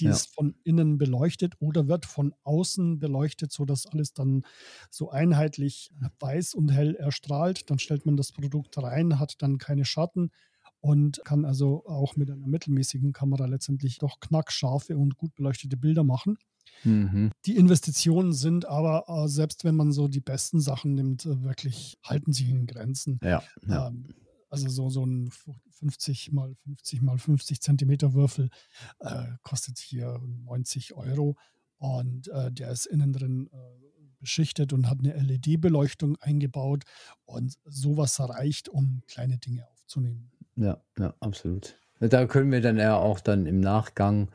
Die 0.00 0.06
ja. 0.06 0.12
ist 0.12 0.34
von 0.34 0.54
innen 0.64 0.96
beleuchtet 0.96 1.54
oder 1.60 1.86
wird 1.86 2.06
von 2.06 2.32
außen 2.44 2.98
beleuchtet, 2.98 3.52
sodass 3.52 3.86
alles 3.86 4.14
dann 4.14 4.42
so 4.90 5.10
einheitlich 5.10 5.90
weiß 6.18 6.54
und 6.54 6.70
hell 6.70 6.94
erstrahlt. 6.94 7.70
Dann 7.70 7.78
stellt 7.78 8.06
man 8.06 8.16
das 8.16 8.32
Produkt 8.32 8.78
rein, 8.78 9.18
hat 9.18 9.42
dann 9.42 9.58
keine 9.58 9.84
Schatten 9.84 10.30
und 10.86 11.20
kann 11.24 11.44
also 11.44 11.84
auch 11.86 12.14
mit 12.14 12.30
einer 12.30 12.46
mittelmäßigen 12.46 13.12
Kamera 13.12 13.46
letztendlich 13.46 13.98
doch 13.98 14.20
knackscharfe 14.20 14.96
und 14.96 15.16
gut 15.16 15.34
beleuchtete 15.34 15.76
Bilder 15.76 16.04
machen. 16.04 16.38
Mhm. 16.84 17.32
Die 17.44 17.56
Investitionen 17.56 18.32
sind 18.32 18.66
aber, 18.66 19.04
äh, 19.08 19.28
selbst 19.28 19.64
wenn 19.64 19.74
man 19.74 19.90
so 19.90 20.06
die 20.06 20.20
besten 20.20 20.60
Sachen 20.60 20.94
nimmt, 20.94 21.26
äh, 21.26 21.42
wirklich 21.42 21.98
halten 22.04 22.32
sich 22.32 22.48
in 22.48 22.66
Grenzen. 22.66 23.18
Ja, 23.20 23.42
ja. 23.66 23.88
Ähm, 23.88 24.14
also 24.48 24.68
so, 24.68 24.88
so 24.88 25.04
ein 25.04 25.28
50 25.70 26.30
mal 26.30 26.54
50 26.62 27.02
mal 27.02 27.18
50 27.18 27.60
Zentimeter 27.60 28.14
Würfel 28.14 28.48
äh, 29.00 29.24
kostet 29.42 29.78
hier 29.78 30.20
90 30.44 30.94
Euro 30.94 31.36
und 31.78 32.28
äh, 32.28 32.52
der 32.52 32.70
ist 32.70 32.86
innen 32.86 33.12
drin 33.12 33.50
äh, 33.52 33.56
beschichtet 34.20 34.72
und 34.72 34.88
hat 34.88 35.00
eine 35.00 35.14
LED-Beleuchtung 35.14 36.16
eingebaut 36.20 36.84
und 37.24 37.58
sowas 37.64 38.20
reicht, 38.20 38.68
um 38.68 39.02
kleine 39.08 39.38
Dinge 39.38 39.66
aufzunehmen. 39.68 40.30
Ja, 40.56 40.82
ja, 40.98 41.14
absolut. 41.20 41.78
Da 42.00 42.26
können 42.26 42.52
wir 42.52 42.60
dann 42.60 42.76
ja 42.76 42.96
auch 42.96 43.20
dann 43.20 43.46
im 43.46 43.60
Nachgang 43.60 44.30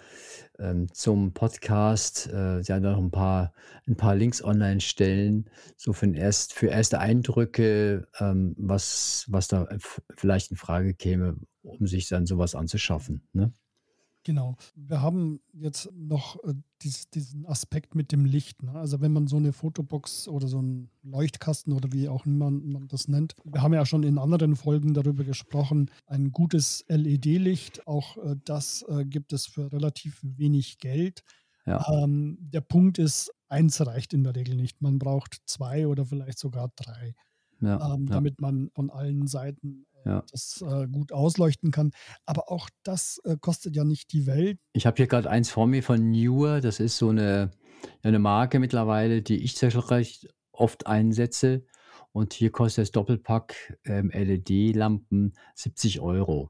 ähm, 0.58 0.92
zum 0.94 1.34
Podcast 1.34 2.28
äh, 2.32 2.62
ja 2.62 2.80
noch 2.80 2.98
ein 2.98 3.12
paar, 3.12 3.54
ein 3.88 3.96
paar 3.96 4.16
Links 4.16 4.44
online 4.44 4.82
stellen, 4.82 5.50
so 5.78 5.94
für, 5.94 6.12
erst, 6.16 6.54
für 6.54 6.68
erste 6.68 7.00
Eindrücke, 7.00 8.08
ähm, 8.20 8.56
was, 8.58 9.26
was 9.30 9.48
da 9.48 9.68
vielleicht 10.16 10.50
in 10.52 10.58
Frage 10.58 10.96
käme, 10.96 11.38
um 11.62 11.86
sich 11.86 12.08
dann 12.08 12.26
sowas 12.26 12.56
anzuschaffen. 12.56 13.28
Ne? 13.34 13.54
Genau. 14.24 14.56
Wir 14.76 15.02
haben 15.02 15.40
jetzt 15.54 15.90
noch 15.94 16.44
äh, 16.44 16.54
dies, 16.84 17.10
diesen 17.10 17.46
Aspekt 17.48 17.96
mit 17.96 18.12
dem 18.12 18.26
Licht. 18.26 18.62
Ne? 18.62 18.74
Also 18.74 19.02
wenn 19.02 19.14
man 19.14 19.28
so 19.28 19.38
eine 19.38 19.52
Fotobox 19.52 20.28
oder 20.28 20.48
so 20.48 20.60
einen 20.60 20.92
Leuchtkasten 21.02 21.74
oder 21.74 21.92
wie 21.92 22.08
auch 22.08 22.26
immer 22.26 22.52
man 22.52 22.88
das 22.88 23.08
nennt, 23.08 23.36
wir 23.44 23.62
haben 23.62 23.74
ja 23.74 23.86
schon 23.86 24.04
in 24.04 24.20
anderen 24.20 24.56
Folgen 24.56 24.94
darüber 24.94 25.24
gesprochen, 25.24 25.90
ein 26.06 26.32
gutes 26.32 26.86
LED-Licht, 26.88 27.88
auch 27.88 28.18
äh, 28.18 28.36
das 28.46 28.86
äh, 28.88 29.06
gibt 29.06 29.34
es 29.34 29.48
für 29.48 29.72
relativ 29.72 30.20
wenig 30.22 30.78
Geld. 30.78 31.24
Ja. 31.66 32.04
Ähm, 32.04 32.38
der 32.40 32.62
Punkt 32.62 33.00
ist, 33.00 33.32
eins 33.48 33.86
reicht 33.86 34.14
in 34.14 34.24
der 34.24 34.36
Regel 34.36 34.56
nicht. 34.56 34.82
Man 34.82 35.00
braucht 35.00 35.42
zwei 35.46 35.88
oder 35.88 36.06
vielleicht 36.06 36.40
sogar 36.40 36.72
drei, 36.76 37.16
ja, 37.60 37.94
ähm, 37.94 38.06
ja. 38.06 38.14
damit 38.14 38.40
man 38.40 38.70
von 38.74 38.90
allen 38.90 39.28
Seiten 39.28 39.86
ja. 40.06 40.24
das 40.32 40.64
äh, 40.68 40.88
gut 40.88 41.12
ausleuchten 41.12 41.72
kann. 41.72 41.92
Aber 42.26 42.52
auch 42.52 42.70
das 42.84 43.20
äh, 43.24 43.38
kostet 43.40 43.76
ja 43.76 43.84
nicht 43.84 44.12
die 44.14 44.26
Welt. 44.26 44.60
Ich 44.74 44.86
habe 44.86 44.98
hier 44.98 45.08
gerade 45.08 45.30
eins 45.30 45.50
vor 45.50 45.68
mir 45.68 45.84
von 45.84 46.12
Newer. 46.12 46.62
Das 46.62 46.80
ist 46.80 46.98
so 46.98 47.10
eine, 47.10 47.52
eine 48.04 48.20
Marke 48.20 48.60
mittlerweile, 48.60 49.22
die 49.22 49.44
ich 49.44 49.56
sehr 49.56 49.72
recht 49.90 50.28
oft 50.52 50.88
einsetze. 50.88 51.66
Und 52.14 52.34
hier 52.34 52.52
kostet 52.52 52.84
das 52.84 52.92
Doppelpack 52.92 53.80
ähm, 53.86 54.12
LED-Lampen 54.14 55.34
70 55.56 56.02
Euro. 56.02 56.50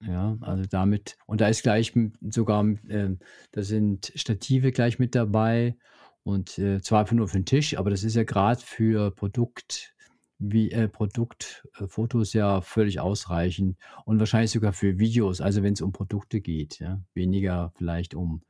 Ja, 0.00 0.36
also 0.42 0.64
damit, 0.70 1.16
und 1.26 1.40
da 1.40 1.48
ist 1.48 1.64
gleich 1.64 1.92
sogar, 2.20 2.64
äh, 2.86 3.16
da 3.50 3.62
sind 3.62 4.12
Stative 4.14 4.70
gleich 4.70 5.00
mit 5.00 5.16
dabei 5.16 5.76
und 6.22 6.56
äh, 6.58 6.80
zwar 6.82 7.12
nur 7.12 7.26
für 7.26 7.38
den 7.38 7.46
Tisch, 7.46 7.76
aber 7.76 7.90
das 7.90 8.04
ist 8.04 8.14
ja 8.14 8.22
gerade 8.22 8.60
für 8.60 9.10
Produkt, 9.10 9.96
wie 10.38 10.70
äh, 10.70 10.88
Produktfotos 10.88 12.34
äh, 12.34 12.38
ja 12.38 12.60
völlig 12.60 13.00
ausreichend 13.00 13.76
und 14.04 14.18
wahrscheinlich 14.18 14.52
sogar 14.52 14.72
für 14.72 14.98
Videos, 14.98 15.40
also 15.40 15.62
wenn 15.62 15.72
es 15.72 15.80
um 15.80 15.92
Produkte 15.92 16.40
geht, 16.40 16.78
ja, 16.78 17.00
weniger 17.14 17.72
vielleicht 17.76 18.14
um, 18.14 18.42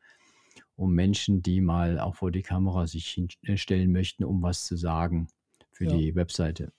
um 0.77 0.95
Menschen, 0.95 1.43
die 1.43 1.61
mal 1.61 1.99
auch 1.99 2.17
vor 2.17 2.31
die 2.31 2.43
Kamera 2.43 2.87
sich 2.87 3.09
hinstellen 3.43 3.93
möchten, 3.93 4.25
um 4.25 4.43
was 4.43 4.65
zu 4.65 4.77
sagen 4.77 5.29
für 5.73 5.87
ja. 5.87 5.97
die 5.97 6.15
Webseite. 6.15 6.73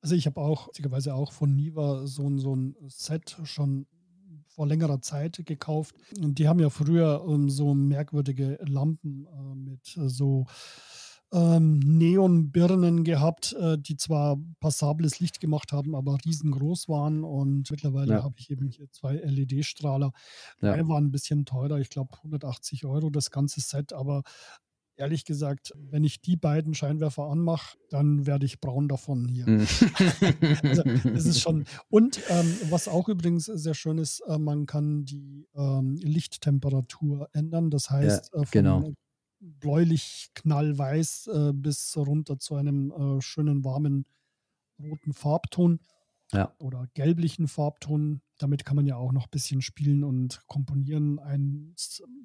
Also 0.00 0.14
ich 0.14 0.26
habe 0.26 0.40
auch, 0.40 0.68
witzigerweise 0.68 1.14
auch 1.14 1.32
von 1.32 1.54
Niva 1.54 2.06
so, 2.06 2.28
ein, 2.28 2.38
so 2.38 2.54
ein 2.54 2.76
Set 2.88 3.36
schon 3.44 3.86
vor 4.56 4.66
längerer 4.66 5.00
Zeit 5.00 5.42
gekauft. 5.44 5.94
Und 6.20 6.38
die 6.38 6.48
haben 6.48 6.60
ja 6.60 6.70
früher 6.70 7.24
ähm, 7.28 7.50
so 7.50 7.74
merkwürdige 7.74 8.58
Lampen 8.62 9.26
äh, 9.26 9.54
mit 9.54 9.96
äh, 9.96 10.08
so 10.08 10.46
ähm, 11.32 11.78
Neonbirnen 11.80 13.04
gehabt, 13.04 13.54
äh, 13.54 13.76
die 13.78 13.96
zwar 13.96 14.38
passables 14.60 15.20
Licht 15.20 15.40
gemacht 15.40 15.72
haben, 15.72 15.94
aber 15.94 16.18
riesengroß 16.24 16.88
waren. 16.88 17.24
Und 17.24 17.70
mittlerweile 17.70 18.14
ja. 18.14 18.22
habe 18.22 18.34
ich 18.38 18.50
eben 18.50 18.68
hier 18.68 18.90
zwei 18.90 19.16
LED-Strahler. 19.16 20.12
Ja. 20.60 20.76
Die 20.76 20.88
waren 20.88 21.06
ein 21.06 21.12
bisschen 21.12 21.44
teurer, 21.44 21.78
ich 21.78 21.90
glaube 21.90 22.16
180 22.16 22.84
Euro 22.86 23.10
das 23.10 23.30
ganze 23.30 23.60
Set, 23.60 23.92
aber 23.92 24.22
ehrlich 24.96 25.24
gesagt, 25.24 25.72
wenn 25.76 26.04
ich 26.04 26.20
die 26.20 26.36
beiden 26.36 26.74
Scheinwerfer 26.74 27.24
anmache, 27.24 27.76
dann 27.90 28.26
werde 28.26 28.46
ich 28.46 28.60
braun 28.60 28.88
davon 28.88 29.28
hier. 29.28 29.48
Mhm. 29.48 29.66
also, 30.62 30.82
das 30.82 31.26
ist 31.26 31.40
schon. 31.40 31.64
Und 31.88 32.20
ähm, 32.28 32.56
was 32.70 32.88
auch 32.88 33.08
übrigens 33.08 33.44
sehr 33.44 33.74
schön 33.74 33.98
ist, 33.98 34.20
äh, 34.20 34.38
man 34.38 34.66
kann 34.66 35.04
die 35.04 35.46
ähm, 35.54 35.96
Lichttemperatur 35.96 37.28
ändern. 37.32 37.70
Das 37.70 37.90
heißt, 37.90 38.30
ja, 38.32 38.40
äh, 38.40 38.46
von 38.46 38.50
genau 38.50 38.92
bläulich 39.40 40.30
knallweiß 40.34 41.26
äh, 41.28 41.52
bis 41.52 41.96
runter 41.96 42.38
zu 42.38 42.54
einem 42.54 42.90
äh, 42.90 43.20
schönen 43.20 43.64
warmen 43.64 44.06
roten 44.78 45.12
Farbton 45.12 45.80
ja. 46.32 46.54
oder 46.58 46.88
gelblichen 46.94 47.48
Farbton. 47.48 48.20
Damit 48.38 48.64
kann 48.64 48.76
man 48.76 48.86
ja 48.86 48.96
auch 48.96 49.12
noch 49.12 49.24
ein 49.24 49.30
bisschen 49.30 49.62
spielen 49.62 50.04
und 50.04 50.42
komponieren. 50.46 51.18
Ein 51.18 51.74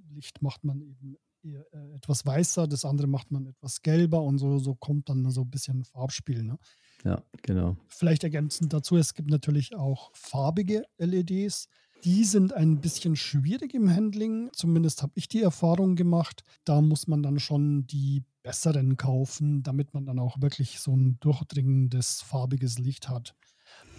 Licht 0.09 0.41
macht 0.41 0.63
man 0.63 0.81
eben 0.81 1.17
eher, 1.43 1.65
äh, 1.73 1.95
etwas 1.95 2.25
weißer, 2.25 2.67
das 2.67 2.85
andere 2.85 3.07
macht 3.07 3.31
man 3.31 3.45
etwas 3.45 3.81
gelber 3.81 4.21
und 4.21 4.37
so, 4.37 4.59
so 4.59 4.75
kommt 4.75 5.09
dann 5.09 5.29
so 5.31 5.41
ein 5.41 5.49
bisschen 5.49 5.83
Farbspiel. 5.83 6.43
Ne? 6.43 6.57
Ja, 7.03 7.23
genau. 7.41 7.77
Vielleicht 7.87 8.23
ergänzend 8.23 8.73
dazu, 8.73 8.97
es 8.97 9.13
gibt 9.13 9.29
natürlich 9.29 9.75
auch 9.75 10.11
farbige 10.13 10.85
LEDs. 10.97 11.67
Die 12.03 12.23
sind 12.23 12.53
ein 12.53 12.81
bisschen 12.81 13.15
schwierig 13.15 13.73
im 13.75 13.89
Handling, 13.93 14.49
zumindest 14.53 15.03
habe 15.03 15.13
ich 15.15 15.27
die 15.27 15.41
Erfahrung 15.41 15.95
gemacht. 15.95 16.43
Da 16.63 16.81
muss 16.81 17.07
man 17.07 17.21
dann 17.21 17.39
schon 17.39 17.85
die 17.85 18.23
besseren 18.41 18.97
kaufen, 18.97 19.61
damit 19.61 19.93
man 19.93 20.05
dann 20.07 20.17
auch 20.17 20.41
wirklich 20.41 20.79
so 20.79 20.95
ein 20.95 21.19
durchdringendes 21.19 22.21
farbiges 22.21 22.79
Licht 22.79 23.07
hat. 23.07 23.35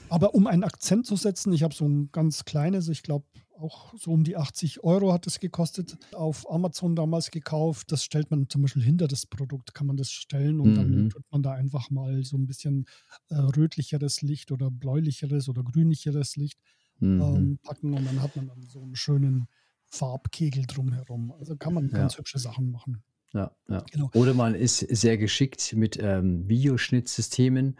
Aber 0.09 0.35
um 0.35 0.47
einen 0.47 0.65
Akzent 0.65 1.07
zu 1.07 1.17
setzen, 1.17 1.53
ich 1.53 1.63
habe 1.63 1.75
so 1.75 1.87
ein 1.87 2.11
ganz 2.13 2.45
kleines, 2.45 2.89
ich 2.89 3.03
glaube 3.03 3.27
auch 3.59 3.95
so 3.99 4.13
um 4.13 4.25
die 4.25 4.37
80 4.37 4.83
Euro 4.85 5.13
hat 5.13 5.27
es 5.27 5.41
gekostet, 5.41 5.97
auf 6.13 6.51
Amazon 6.51 6.97
damals 6.97 7.31
gekauft. 7.31 7.93
Das 7.93 8.05
stellt 8.05 8.31
man 8.31 8.49
zum 8.49 8.63
Beispiel 8.63 8.83
hinter 8.83 9.09
das 9.09 9.27
Produkt, 9.27 9.75
kann 9.75 9.87
man 9.87 9.97
das 9.97 10.11
stellen 10.11 10.61
und 10.61 10.75
dann 10.79 11.07
Mhm. 11.07 11.09
tut 11.09 11.25
man 11.31 11.43
da 11.43 11.53
einfach 11.53 11.91
mal 11.91 12.25
so 12.25 12.37
ein 12.37 12.47
bisschen 12.47 12.87
äh, 13.29 13.37
rötlicheres 13.37 14.23
Licht 14.23 14.53
oder 14.53 14.71
bläulicheres 14.71 15.49
oder 15.49 15.63
grünlicheres 15.63 16.37
Licht 16.37 16.59
Mhm. 17.03 17.21
ähm, 17.21 17.59
packen 17.65 17.93
und 17.95 18.05
dann 18.07 18.23
hat 18.23 18.37
man 18.37 18.47
dann 18.49 18.63
so 18.63 18.81
einen 18.83 18.97
schönen 18.97 19.49
Farbkegel 19.89 20.67
drumherum. 20.67 21.33
Also 21.39 21.57
kann 21.57 21.75
man 21.75 21.89
Ja. 21.89 21.99
ganz 21.99 22.17
hübsche 22.17 22.39
Sachen 22.39 22.71
machen. 22.71 23.03
Ja, 23.35 23.51
ja. 23.69 23.85
Genau. 23.91 24.11
Oder 24.15 24.35
man 24.35 24.55
ist 24.55 24.79
sehr 24.79 25.19
geschickt 25.19 25.75
mit 25.75 25.99
ähm, 26.01 26.49
Videoschnittsystemen 26.49 27.77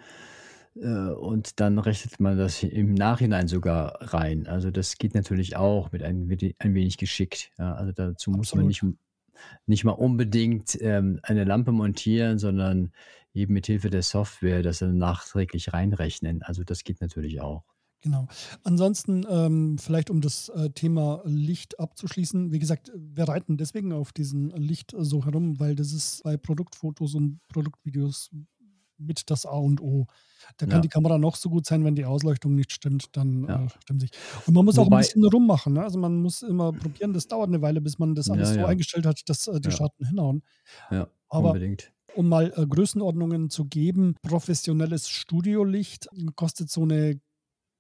äh, 0.77 0.89
und 1.11 1.61
dann 1.61 1.79
rechnet 1.79 2.21
man 2.21 2.37
das 2.39 2.63
im 2.63 2.95
Nachhinein 2.95 3.49
sogar 3.49 4.13
rein. 4.13 4.47
Also 4.47 4.71
das 4.71 4.97
geht 4.99 5.15
natürlich 5.15 5.57
auch 5.57 5.93
mit 5.93 6.03
ein, 6.03 6.29
wenig- 6.29 6.57
ein 6.59 6.75
wenig 6.75 6.97
geschickt. 6.97 7.51
Ja, 7.59 7.75
also 7.75 7.93
dazu 7.93 8.31
muss 8.31 8.55
man 8.55 8.67
Absolut. 8.67 8.95
nicht, 8.95 8.99
nicht 9.67 9.85
mal 9.85 9.93
unbedingt 9.93 10.77
ähm, 10.81 11.21
eine 11.23 11.45
Lampe 11.45 11.73
montieren, 11.73 12.39
sondern 12.39 12.93
eben 13.35 13.53
mit 13.55 13.67
Hilfe 13.67 13.91
der 13.91 14.03
Software 14.03 14.63
das 14.63 14.81
dann 14.81 14.99
nachträglich 14.99 15.73
reinrechnen. 15.73 16.43
Also 16.43 16.65
das 16.65 16.83
geht 16.85 17.01
natürlich 17.01 17.41
auch. 17.41 17.65
Genau. 18.03 18.27
Ansonsten, 18.65 19.25
ähm, 19.31 19.79
vielleicht 19.79 20.11
um 20.11 20.21
das 20.21 20.49
äh, 20.49 20.71
Thema 20.71 21.23
Licht 21.25 21.79
abzuschließen, 21.79 22.51
wie 22.51 22.59
gesagt, 22.59 22.91
wir 22.97 23.29
reiten 23.29 23.57
deswegen 23.57 23.93
auf 23.93 24.13
diesen 24.13 24.51
Licht 24.51 24.93
äh, 24.93 25.05
so 25.05 25.25
herum, 25.25 25.61
weil 25.61 25.77
das 25.77 25.93
ist 25.93 26.23
bei 26.25 26.37
Produktfotos 26.37 27.15
und 27.15 27.41
Produktvideos 27.49 28.31
mit 28.99 29.31
das 29.31 29.47
A 29.47 29.57
und 29.57 29.81
O. 29.81 30.07
Da 30.59 30.67
kann 30.67 30.79
Ja, 30.79 30.81
die 30.81 30.89
Kamera 30.89 31.19
noch 31.19 31.37
so 31.37 31.49
gut 31.49 31.67
sein, 31.67 31.85
wenn 31.85 31.95
die 31.95 32.05
Ausleuchtung 32.05 32.55
nicht 32.55 32.73
stimmt, 32.73 33.17
dann 33.17 33.45
ja. 33.49 33.65
äh, 33.65 33.69
stimmt 33.83 34.01
sich. 34.01 34.11
Und 34.47 34.55
man 34.55 34.65
muss 34.65 34.79
auch 34.79 34.87
ein 34.87 34.87
Wobei, 34.87 34.99
bisschen 34.99 35.25
rummachen. 35.25 35.75
Ne? 35.75 35.83
Also 35.83 35.99
man 35.99 36.17
muss 36.21 36.43
immer 36.43 36.73
probieren, 36.73 37.13
das 37.13 37.29
dauert 37.29 37.49
eine 37.49 37.63
Weile, 37.63 37.81
bis 37.81 37.99
man 37.99 38.15
das 38.15 38.31
alles 38.31 38.51
ja, 38.51 38.63
so 38.63 38.65
eingestellt 38.65 39.07
hat, 39.07 39.21
dass 39.29 39.47
äh, 39.47 39.61
die 39.61 39.71
Schatten 39.71 40.07
hinhauen. 40.07 40.43
ja, 40.91 41.09
Aber 41.29 41.53
unbedingt. 41.53 41.93
um 42.15 42.29
mal 42.29 42.53
äh, 42.57 42.67
Größenordnungen 42.67 43.51
zu 43.51 43.65
geben, 43.67 44.17
professionelles 44.23 45.09
Studiolicht 45.09 46.09
kostet 46.37 46.71
so 46.71 46.83
eine 46.83 47.21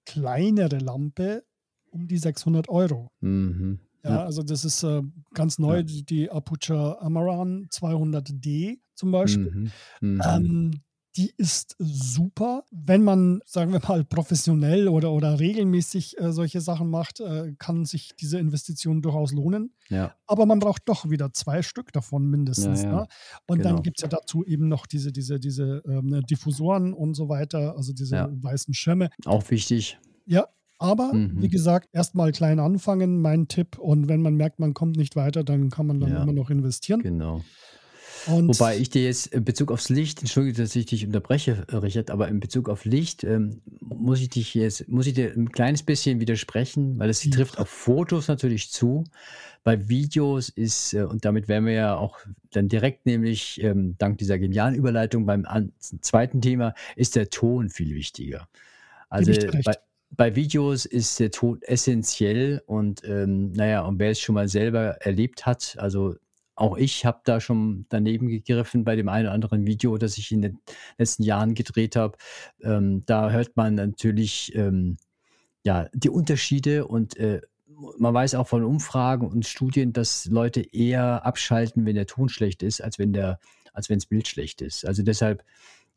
kleinere 0.04 0.78
Lampe 0.78 1.44
um 1.90 2.08
die 2.08 2.18
600 2.18 2.68
Euro. 2.68 3.10
Mhm. 3.20 3.80
Ja, 4.04 4.24
also 4.24 4.42
das 4.42 4.64
ist 4.64 4.82
äh, 4.82 5.02
ganz 5.32 5.58
neu, 5.58 5.76
ja. 5.76 5.82
die, 5.82 6.28
Aputure 6.30 7.00
Amaran 7.00 7.68
200D 7.70 8.78
zum 8.94 9.12
Beispiel. 9.12 9.50
Mhm. 9.50 9.70
Mhm. 10.00 10.22
Ähm, 10.24 10.70
die 11.16 11.32
ist 11.36 11.76
super. 11.78 12.64
Wenn 12.70 13.02
man, 13.02 13.40
sagen 13.44 13.72
wir 13.72 13.80
mal, 13.86 14.04
professionell 14.04 14.88
oder, 14.88 15.12
oder 15.12 15.38
regelmäßig 15.40 16.18
äh, 16.18 16.32
solche 16.32 16.60
Sachen 16.60 16.88
macht, 16.88 17.20
äh, 17.20 17.52
kann 17.58 17.84
sich 17.84 18.12
diese 18.18 18.38
Investition 18.38 19.02
durchaus 19.02 19.32
lohnen. 19.32 19.74
Ja, 19.88 20.14
Aber 20.26 20.46
man 20.46 20.58
braucht 20.58 20.82
doch 20.88 21.10
wieder 21.10 21.32
zwei 21.32 21.62
Stück 21.62 21.92
davon 21.92 22.24
ja, 22.24 22.28
mindestens. 22.30 22.84
Ne? 22.84 22.90
ja, 22.90 23.06
Und 23.46 23.64
dann 23.64 23.72
genau. 23.72 23.82
gibt 23.82 23.98
es 23.98 24.02
ja 24.02 24.08
dazu 24.08 24.44
eben 24.44 24.68
noch 24.68 24.86
diese, 24.86 25.12
diese, 25.12 25.38
diese 25.38 25.82
ähm, 25.86 26.06
ne, 26.06 26.22
Diffusoren 26.22 26.94
und 26.94 27.14
so 27.14 27.28
weiter, 27.28 27.76
also 27.76 27.92
diese 27.92 28.16
Ja, 28.16 28.28
weißen 28.32 28.72
Schirme. 28.74 29.10
auch 29.26 29.50
wichtig. 29.50 29.98
Ja, 30.24 30.46
aber 30.78 31.12
wie 31.12 31.46
Mhm. 31.46 31.50
gesagt, 31.50 31.88
erstmal 31.92 32.32
klein 32.32 32.58
anfangen, 32.58 33.20
mein 33.20 33.48
Tipp. 33.48 33.78
Und 33.78 34.08
wenn 34.08 34.22
man 34.22 34.34
merkt, 34.34 34.58
man 34.60 34.74
kommt 34.74 34.96
nicht 34.96 35.14
weiter, 35.14 35.44
dann 35.44 35.68
kann 35.70 35.86
man 35.86 36.00
dann 36.00 36.10
Ja, 36.10 36.22
immer 36.22 36.32
noch 36.32 36.50
investieren. 36.50 37.02
genau. 37.02 37.42
Und 38.26 38.48
Wobei 38.48 38.78
ich 38.78 38.90
dir 38.90 39.04
jetzt 39.04 39.26
in 39.28 39.44
Bezug 39.44 39.72
aufs 39.72 39.88
Licht, 39.88 40.20
entschuldige, 40.20 40.62
dass 40.62 40.76
ich 40.76 40.86
dich 40.86 41.04
unterbreche, 41.04 41.66
äh, 41.68 41.76
Richard, 41.76 42.10
aber 42.10 42.28
in 42.28 42.40
Bezug 42.40 42.68
auf 42.68 42.84
Licht 42.84 43.24
ähm, 43.24 43.60
muss 43.80 44.20
ich 44.20 44.28
dich 44.28 44.54
jetzt, 44.54 44.88
muss 44.88 45.06
ich 45.06 45.14
dir 45.14 45.32
ein 45.32 45.50
kleines 45.50 45.82
bisschen 45.82 46.20
widersprechen, 46.20 46.98
weil 46.98 47.10
es 47.10 47.24
ja, 47.24 47.30
trifft 47.30 47.58
auf 47.58 47.68
Fotos 47.68 48.28
natürlich 48.28 48.70
zu. 48.70 49.04
Bei 49.64 49.88
Videos 49.88 50.48
ist, 50.48 50.94
äh, 50.94 51.02
und 51.02 51.24
damit 51.24 51.48
wären 51.48 51.66
wir 51.66 51.72
ja 51.72 51.96
auch 51.96 52.18
dann 52.52 52.68
direkt 52.68 53.06
nämlich 53.06 53.62
ähm, 53.62 53.96
dank 53.98 54.18
dieser 54.18 54.38
genialen 54.38 54.74
Überleitung 54.74 55.26
beim 55.26 55.44
an, 55.44 55.72
zweiten 55.78 56.40
Thema, 56.40 56.74
ist 56.96 57.16
der 57.16 57.30
Ton 57.30 57.70
viel 57.70 57.94
wichtiger. 57.94 58.48
Also 59.08 59.32
bei, 59.64 59.74
bei 60.10 60.36
Videos 60.36 60.84
ist 60.84 61.18
der 61.20 61.30
Ton 61.30 61.60
essentiell 61.62 62.62
und 62.66 63.02
ähm, 63.04 63.52
naja, 63.52 63.82
und 63.82 63.98
wer 63.98 64.10
es 64.10 64.20
schon 64.20 64.34
mal 64.34 64.48
selber 64.48 64.96
erlebt 65.00 65.44
hat, 65.46 65.76
also 65.78 66.16
auch 66.54 66.76
ich 66.76 67.04
habe 67.04 67.20
da 67.24 67.40
schon 67.40 67.86
daneben 67.88 68.28
gegriffen 68.28 68.84
bei 68.84 68.96
dem 68.96 69.08
einen 69.08 69.26
oder 69.26 69.34
anderen 69.34 69.66
Video, 69.66 69.96
das 69.96 70.18
ich 70.18 70.32
in 70.32 70.42
den 70.42 70.58
letzten 70.98 71.22
Jahren 71.22 71.54
gedreht 71.54 71.96
habe. 71.96 72.18
Ähm, 72.62 73.02
da 73.06 73.30
hört 73.30 73.56
man 73.56 73.74
natürlich 73.74 74.54
ähm, 74.54 74.96
ja, 75.64 75.88
die 75.94 76.10
Unterschiede 76.10 76.86
und 76.86 77.16
äh, 77.16 77.40
man 77.98 78.14
weiß 78.14 78.34
auch 78.34 78.46
von 78.46 78.64
Umfragen 78.64 79.26
und 79.26 79.46
Studien, 79.46 79.92
dass 79.92 80.26
Leute 80.26 80.60
eher 80.60 81.24
abschalten, 81.24 81.86
wenn 81.86 81.96
der 81.96 82.06
Ton 82.06 82.28
schlecht 82.28 82.62
ist, 82.62 82.80
als 82.80 82.98
wenn 82.98 83.12
als 83.72 83.88
wenn 83.88 83.98
das 83.98 84.06
Bild 84.06 84.28
schlecht 84.28 84.60
ist. 84.60 84.86
Also 84.86 85.02
deshalb, 85.02 85.42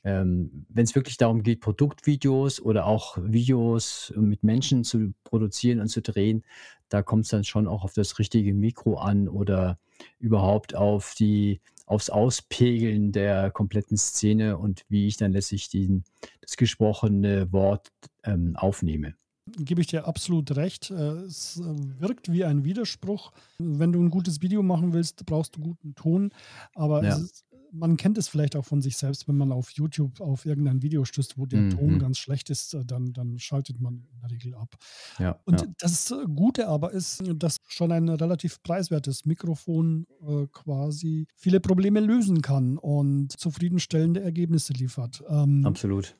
ähm, 0.05 0.65
wenn 0.69 0.83
es 0.85 0.95
wirklich 0.95 1.17
darum 1.17 1.43
geht, 1.43 1.59
Produktvideos 1.61 2.61
oder 2.61 2.85
auch 2.85 3.17
Videos 3.21 4.13
mit 4.15 4.43
Menschen 4.43 4.83
zu 4.85 5.13
produzieren 5.25 5.79
und 5.81 5.87
zu 5.89 6.01
drehen, 6.01 6.43
da 6.89 7.01
kommt 7.01 7.23
es 7.25 7.31
dann 7.31 7.43
schon 7.43 7.67
auch 7.67 7.83
auf 7.83 7.93
das 7.93 8.19
richtige 8.19 8.53
Mikro 8.53 8.95
an 8.97 9.27
oder 9.27 9.79
überhaupt 10.19 10.75
auf 10.75 11.15
die, 11.17 11.59
aufs 11.87 12.09
Auspegeln 12.11 13.11
der 13.11 13.49
kompletten 13.51 13.97
Szene 13.97 14.57
und 14.57 14.85
wie 14.89 15.07
ich 15.07 15.17
dann 15.17 15.31
letztlich 15.33 15.69
den, 15.69 16.03
das 16.41 16.55
gesprochene 16.55 17.51
Wort 17.51 17.89
ähm, 18.23 18.55
aufnehme. 18.55 19.15
Gebe 19.57 19.81
ich 19.81 19.87
dir 19.87 20.07
absolut 20.07 20.55
recht. 20.55 20.89
Äh, 20.89 20.95
Es 21.27 21.57
äh, 21.57 21.63
wirkt 21.99 22.31
wie 22.31 22.43
ein 22.45 22.65
Widerspruch. 22.65 23.31
Wenn 23.59 23.91
du 23.91 24.01
ein 24.01 24.09
gutes 24.09 24.41
Video 24.41 24.63
machen 24.63 24.91
willst, 24.91 25.23
brauchst 25.27 25.55
du 25.55 25.61
guten 25.61 25.93
Ton. 25.93 26.31
Aber 26.73 27.01
es 27.01 27.17
Ja. 27.17 27.23
ist, 27.23 27.44
man 27.71 27.97
kennt 27.97 28.17
es 28.17 28.27
vielleicht 28.27 28.55
auch 28.55 28.65
von 28.65 28.81
sich 28.81 28.97
selbst, 28.97 29.27
wenn 29.27 29.35
man 29.37 29.51
auf 29.51 29.71
YouTube 29.71 30.21
auf 30.21 30.45
irgendein 30.45 30.81
Video 30.81 31.05
stößt, 31.05 31.37
wo 31.37 31.45
der 31.45 31.69
Ton 31.69 31.93
Mhm. 31.93 31.99
ganz 31.99 32.17
schlecht 32.17 32.49
ist, 32.49 32.73
äh, 32.73 32.85
dann, 32.85 33.13
dann 33.13 33.37
schaltet 33.39 33.79
man 33.81 34.05
in 34.13 34.19
der 34.21 34.31
Regel 34.31 34.55
ab. 34.55 34.75
Ja, 35.19 35.39
Und 35.45 35.61
ja. 35.61 35.67
das 35.79 36.13
Gute 36.35 36.67
aber 36.67 36.91
ist, 36.91 37.23
dass 37.35 37.57
schon 37.67 37.91
ein 37.91 38.09
relativ 38.09 38.61
preiswertes 38.63 39.25
Mikrofon 39.25 40.07
äh, 40.27 40.47
quasi 40.51 41.27
viele 41.35 41.59
Probleme 41.59 41.99
lösen 41.99 42.41
kann 42.41 42.77
und 42.77 43.31
zufriedenstellende 43.39 44.21
Ergebnisse 44.21 44.73
liefert. 44.73 45.23
Ähm, 45.29 45.65
Absolut. 45.65 46.15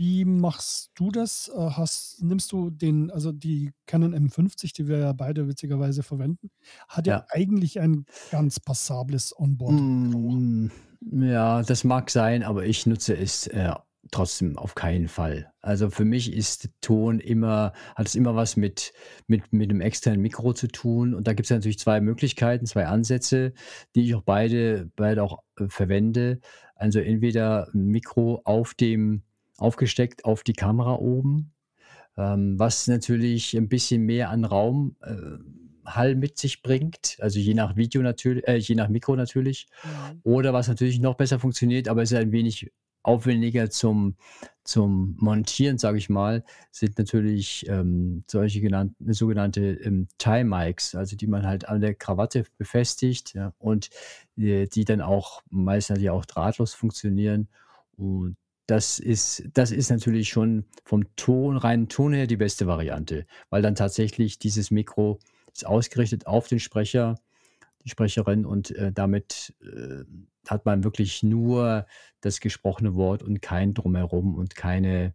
Wie 0.00 0.24
machst 0.24 0.92
du 0.94 1.10
das? 1.10 1.50
Äh, 1.54 1.60
Hast, 1.60 2.22
nimmst 2.22 2.50
du 2.52 2.70
den, 2.70 3.10
also 3.10 3.32
die 3.32 3.72
Canon 3.86 4.14
M50, 4.14 4.72
die 4.74 4.88
wir 4.88 4.96
ja 4.96 5.12
beide 5.12 5.46
witzigerweise 5.46 6.02
verwenden, 6.02 6.48
hat 6.88 7.06
ja 7.06 7.18
Ja. 7.18 7.26
eigentlich 7.28 7.80
ein 7.80 8.06
ganz 8.30 8.60
passables 8.60 9.38
Onboard-Mikro. 9.38 10.18
Mm, 10.18 10.70
ja, 11.22 11.62
das 11.62 11.84
mag 11.84 12.08
sein, 12.08 12.42
aber 12.44 12.64
ich 12.64 12.86
nutze 12.86 13.14
es 13.14 13.46
äh, 13.48 13.74
trotzdem 14.10 14.56
auf 14.56 14.74
keinen 14.74 15.06
Fall. 15.08 15.52
Also 15.60 15.90
für 15.90 16.06
mich 16.06 16.32
ist 16.32 16.70
Ton 16.80 17.20
immer, 17.20 17.74
hat 17.94 18.06
es 18.06 18.14
immer 18.14 18.34
was 18.34 18.56
mit, 18.56 18.94
mit, 19.26 19.52
mit 19.52 19.68
einem 19.68 19.82
externen 19.82 20.22
Mikro 20.22 20.54
zu 20.54 20.68
tun. 20.68 21.12
Und 21.12 21.26
da 21.28 21.34
gibt 21.34 21.44
es 21.44 21.50
natürlich 21.50 21.78
zwei 21.78 22.00
Möglichkeiten, 22.00 22.64
zwei 22.64 22.86
Ansätze, 22.86 23.52
die 23.94 24.06
ich 24.06 24.14
auch 24.14 24.22
beide, 24.22 24.90
beide 24.96 25.22
auch 25.22 25.42
äh, 25.58 25.68
verwende. 25.68 26.40
Also 26.74 27.00
entweder 27.00 27.68
ein 27.74 27.88
Mikro 27.88 28.40
auf 28.44 28.72
dem, 28.72 29.24
aufgesteckt 29.60 30.24
auf 30.24 30.42
die 30.42 30.52
Kamera 30.52 30.94
oben, 30.94 31.52
ähm, 32.16 32.58
was 32.58 32.86
natürlich 32.88 33.56
ein 33.56 33.68
bisschen 33.68 34.02
mehr 34.02 34.30
an 34.30 34.44
Raum, 34.44 34.96
äh, 35.02 35.38
Hall 35.84 36.14
mit 36.14 36.38
sich 36.38 36.62
bringt, 36.62 37.16
also 37.20 37.38
je 37.38 37.54
nach 37.54 37.76
Video 37.76 38.02
natürlich, 38.02 38.46
äh, 38.46 38.56
je 38.56 38.74
nach 38.74 38.88
Mikro 38.88 39.16
natürlich. 39.16 39.66
Mhm. 39.82 40.20
Oder 40.22 40.52
was 40.52 40.68
natürlich 40.68 41.00
noch 41.00 41.14
besser 41.14 41.38
funktioniert, 41.38 41.88
aber 41.88 42.02
ist 42.02 42.12
ein 42.14 42.32
wenig 42.32 42.70
aufwendiger 43.02 43.70
zum, 43.70 44.16
zum 44.62 45.16
Montieren, 45.18 45.78
sage 45.78 45.98
ich 45.98 46.10
mal, 46.10 46.44
sind 46.70 46.98
natürlich 46.98 47.66
ähm, 47.68 48.24
solche 48.26 48.60
genannten, 48.60 49.12
sogenannte 49.12 49.60
ähm, 49.60 50.08
Tie-Mics, 50.18 50.94
also 50.94 51.16
die 51.16 51.26
man 51.26 51.46
halt 51.46 51.66
an 51.66 51.80
der 51.80 51.94
Krawatte 51.94 52.44
befestigt 52.58 53.34
ja, 53.34 53.54
und 53.58 53.88
äh, 54.36 54.66
die 54.66 54.84
dann 54.84 55.00
auch 55.00 55.42
meist 55.48 55.90
natürlich 55.90 56.10
auch 56.10 56.26
drahtlos 56.26 56.74
funktionieren. 56.74 57.48
Und 57.96 58.36
das 58.70 59.00
ist, 59.00 59.42
das 59.54 59.72
ist 59.72 59.90
natürlich 59.90 60.28
schon 60.28 60.64
vom 60.84 61.04
Ton, 61.16 61.56
reinen 61.56 61.88
Ton 61.88 62.12
her 62.12 62.28
die 62.28 62.36
beste 62.36 62.68
Variante, 62.68 63.26
weil 63.48 63.62
dann 63.62 63.74
tatsächlich 63.74 64.38
dieses 64.38 64.70
Mikro 64.70 65.18
ist 65.52 65.66
ausgerichtet 65.66 66.28
auf 66.28 66.46
den 66.46 66.60
Sprecher, 66.60 67.16
die 67.84 67.88
Sprecherin 67.88 68.46
und 68.46 68.70
äh, 68.70 68.92
damit 68.92 69.54
äh, 69.60 70.04
hat 70.48 70.66
man 70.66 70.84
wirklich 70.84 71.24
nur 71.24 71.84
das 72.20 72.38
gesprochene 72.38 72.94
Wort 72.94 73.24
und 73.24 73.42
kein 73.42 73.74
Drumherum 73.74 74.36
und 74.36 74.54
keine, 74.54 75.14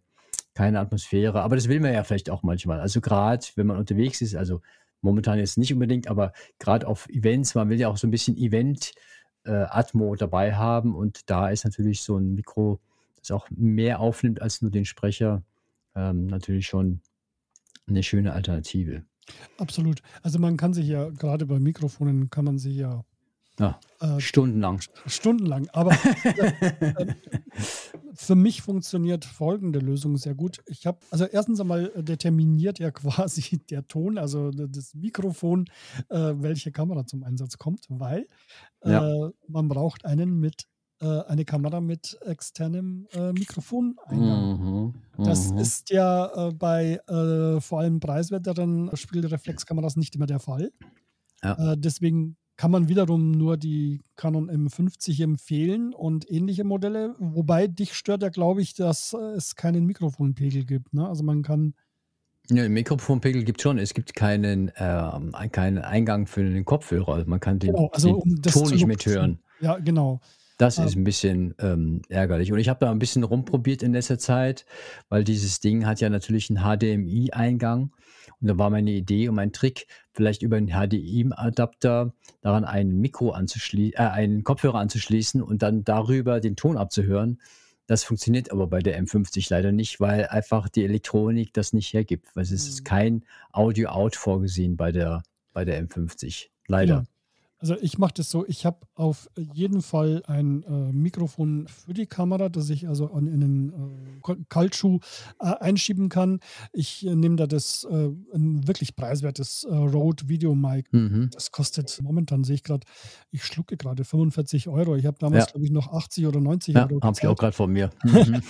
keine 0.52 0.78
Atmosphäre. 0.78 1.40
Aber 1.40 1.56
das 1.56 1.68
will 1.68 1.80
man 1.80 1.94
ja 1.94 2.04
vielleicht 2.04 2.28
auch 2.28 2.42
manchmal. 2.42 2.80
Also 2.80 3.00
gerade, 3.00 3.46
wenn 3.54 3.66
man 3.66 3.78
unterwegs 3.78 4.20
ist, 4.20 4.36
also 4.36 4.60
momentan 5.00 5.38
jetzt 5.38 5.56
nicht 5.56 5.72
unbedingt, 5.72 6.08
aber 6.08 6.34
gerade 6.58 6.86
auf 6.86 7.08
Events, 7.08 7.54
man 7.54 7.70
will 7.70 7.80
ja 7.80 7.88
auch 7.88 7.96
so 7.96 8.06
ein 8.06 8.10
bisschen 8.10 8.36
Event-Atmo 8.36 10.14
dabei 10.16 10.54
haben 10.54 10.94
und 10.94 11.30
da 11.30 11.48
ist 11.48 11.64
natürlich 11.64 12.02
so 12.02 12.18
ein 12.18 12.34
Mikro, 12.34 12.80
das 13.30 13.36
auch 13.36 13.48
mehr 13.50 14.00
aufnimmt 14.00 14.40
als 14.42 14.62
nur 14.62 14.70
den 14.70 14.84
Sprecher, 14.84 15.42
ähm, 15.94 16.26
natürlich 16.26 16.66
schon 16.66 17.00
eine 17.86 18.02
schöne 18.02 18.32
Alternative. 18.32 19.04
Absolut. 19.58 20.02
Also 20.22 20.38
man 20.38 20.56
kann 20.56 20.72
sich 20.74 20.86
ja, 20.86 21.10
gerade 21.10 21.46
bei 21.46 21.58
Mikrofonen 21.58 22.30
kann 22.30 22.44
man 22.44 22.58
sich 22.58 22.76
ja 22.76 23.04
Ja, 23.58 23.80
äh, 24.00 24.20
stundenlang. 24.20 24.80
stundenlang. 25.06 25.68
Aber 25.72 25.92
äh, 26.24 26.52
äh, 26.80 27.14
für 28.14 28.34
mich 28.34 28.62
funktioniert 28.62 29.24
folgende 29.24 29.78
Lösung 29.80 30.16
sehr 30.16 30.34
gut. 30.34 30.62
Ich 30.66 30.86
habe, 30.86 30.98
also 31.10 31.24
erstens 31.24 31.60
einmal 31.60 31.90
determiniert 31.96 32.78
ja 32.78 32.90
quasi 32.92 33.58
der 33.70 33.86
Ton, 33.88 34.18
also 34.18 34.50
das 34.50 34.94
Mikrofon, 34.94 35.66
äh, 36.08 36.34
welche 36.36 36.70
Kamera 36.72 37.06
zum 37.06 37.22
Einsatz 37.24 37.58
kommt, 37.58 37.86
weil 37.88 38.26
Ja. 38.84 39.26
äh, 39.26 39.30
man 39.48 39.68
braucht 39.68 40.04
einen 40.04 40.38
mit, 40.38 40.62
äh, 40.62 40.66
eine 41.04 41.44
Kamera 41.44 41.80
mit 41.80 42.18
externem 42.24 43.06
äh, 43.12 43.32
Mikrofoneingang. 43.32 44.94
Mhm. 45.18 45.24
Das 45.24 45.52
Mhm. 45.52 45.58
ist 45.58 45.90
ja 45.90 46.48
äh, 46.48 46.52
bei 46.52 47.00
äh, 47.08 47.60
vor 47.60 47.80
allem 47.80 48.00
preiswerteren 48.00 48.90
Spiegelreflexkameras 48.94 49.96
nicht 49.96 50.14
immer 50.14 50.26
der 50.26 50.38
Fall. 50.40 50.72
Ja. 51.42 51.72
Äh, 51.72 51.76
deswegen 51.78 52.36
kann 52.56 52.70
man 52.70 52.88
wiederum 52.88 53.32
nur 53.32 53.58
die 53.58 54.00
Canon 54.16 54.50
M50 54.50 55.22
empfehlen 55.22 55.92
und 55.92 56.30
ähnliche 56.30 56.64
Modelle. 56.64 57.14
Wobei 57.18 57.66
dich 57.66 57.92
stört 57.92 58.22
ja, 58.22 58.30
glaube 58.30 58.62
ich, 58.62 58.72
dass 58.72 59.12
äh, 59.12 59.18
es 59.36 59.56
keinen 59.56 59.84
Mikrofonpegel 59.84 60.64
gibt. 60.64 60.94
Ne? 60.94 61.06
Also 61.06 61.22
man 61.22 61.42
kann, 61.42 61.74
Ja, 62.48 62.66
Mikrofonpegel 62.68 63.44
gibt 63.44 63.60
schon. 63.60 63.78
Es 63.78 63.92
gibt 63.92 64.14
keinen, 64.14 64.72
ähm, 64.76 65.32
keinen 65.52 65.78
Eingang 65.78 66.26
für 66.26 66.42
den 66.48 66.64
Kopfhörer. 66.64 67.12
Also 67.14 67.28
man 67.28 67.40
kann 67.40 67.58
den, 67.58 67.72
genau, 67.74 67.90
also 67.92 68.08
den 68.08 68.16
um 68.16 68.40
das 68.40 68.54
Ton 68.54 68.70
nicht 68.70 68.86
mithören. 68.86 69.40
Ja, 69.60 69.76
genau. 69.78 70.20
Das 70.58 70.78
ist 70.78 70.96
ein 70.96 71.04
bisschen 71.04 71.54
ähm, 71.58 72.00
ärgerlich. 72.08 72.50
Und 72.50 72.58
ich 72.58 72.68
habe 72.70 72.80
da 72.80 72.90
ein 72.90 72.98
bisschen 72.98 73.24
rumprobiert 73.24 73.82
in 73.82 73.92
letzter 73.92 74.18
Zeit, 74.18 74.64
weil 75.10 75.22
dieses 75.22 75.60
Ding 75.60 75.84
hat 75.86 76.00
ja 76.00 76.08
natürlich 76.08 76.48
einen 76.50 76.60
HDMI-Eingang. 76.60 77.92
Und 78.40 78.48
da 78.48 78.56
war 78.58 78.70
meine 78.70 78.90
Idee 78.90 79.28
und 79.28 79.34
mein 79.34 79.52
Trick, 79.52 79.86
vielleicht 80.12 80.42
über 80.42 80.56
einen 80.56 80.68
HDMI-Adapter 80.68 82.12
daran 82.40 82.64
ein 82.64 82.88
Mikro 83.00 83.30
anzuschließen, 83.30 83.98
äh, 83.98 84.08
einen 84.08 84.44
Kopfhörer 84.44 84.78
anzuschließen 84.78 85.42
und 85.42 85.62
dann 85.62 85.84
darüber 85.84 86.40
den 86.40 86.56
Ton 86.56 86.76
abzuhören. 86.76 87.40
Das 87.86 88.02
funktioniert 88.04 88.50
aber 88.50 88.66
bei 88.66 88.80
der 88.80 89.00
M50 89.00 89.46
leider 89.50 89.72
nicht, 89.72 90.00
weil 90.00 90.26
einfach 90.26 90.68
die 90.68 90.84
Elektronik 90.84 91.52
das 91.52 91.72
nicht 91.72 91.92
hergibt. 91.92 92.34
Weil 92.34 92.42
es 92.44 92.50
ist 92.50 92.80
Mhm. 92.80 92.84
kein 92.84 93.24
Audio-Out 93.52 94.16
vorgesehen 94.16 94.76
bei 94.76 94.90
der, 94.90 95.22
bei 95.52 95.64
der 95.64 95.78
M50. 95.86 96.48
Leider. 96.66 96.94
Genau. 96.96 97.06
Also 97.68 97.82
ich 97.82 97.98
mache 97.98 98.14
das 98.14 98.30
so, 98.30 98.46
ich 98.46 98.64
habe 98.64 98.78
auf 98.94 99.28
jeden 99.36 99.82
Fall 99.82 100.22
ein 100.28 100.62
äh, 100.62 100.92
Mikrofon 100.92 101.66
für 101.66 101.94
die 101.94 102.06
Kamera, 102.06 102.48
das 102.48 102.70
ich 102.70 102.86
also 102.86 103.10
an, 103.10 103.26
in 103.26 103.40
den 103.40 103.68
äh, 103.70 104.20
Kal- 104.22 104.38
Kaltschuh 104.48 105.00
äh, 105.40 105.46
einschieben 105.46 106.08
kann. 106.08 106.38
Ich 106.72 107.04
äh, 107.04 107.16
nehme 107.16 107.34
da 107.34 107.48
das 107.48 107.82
äh, 107.90 108.10
ein 108.32 108.68
wirklich 108.68 108.94
preiswertes 108.94 109.64
äh, 109.68 109.74
Rode 109.74 110.28
Video 110.28 110.54
Mic. 110.54 110.86
Mhm. 110.92 111.30
Das 111.32 111.50
kostet 111.50 111.98
momentan, 112.04 112.44
sehe 112.44 112.54
ich 112.54 112.62
gerade, 112.62 112.86
ich 113.32 113.44
schlucke 113.44 113.76
gerade 113.76 114.04
45 114.04 114.68
Euro. 114.68 114.94
Ich 114.94 115.04
habe 115.06 115.16
damals, 115.18 115.46
Ja. 115.46 115.50
glaube 115.50 115.64
ich, 115.64 115.72
noch 115.72 115.92
80 115.92 116.24
oder 116.28 116.40
90 116.40 116.76
Ja, 116.76 116.88
Euro 116.88 117.00
habe 117.02 117.16
ich 117.20 117.26
auch 117.26 117.36
gerade 117.36 117.52
von 117.56 117.72
mir. 117.72 117.90
Mhm. 118.04 118.42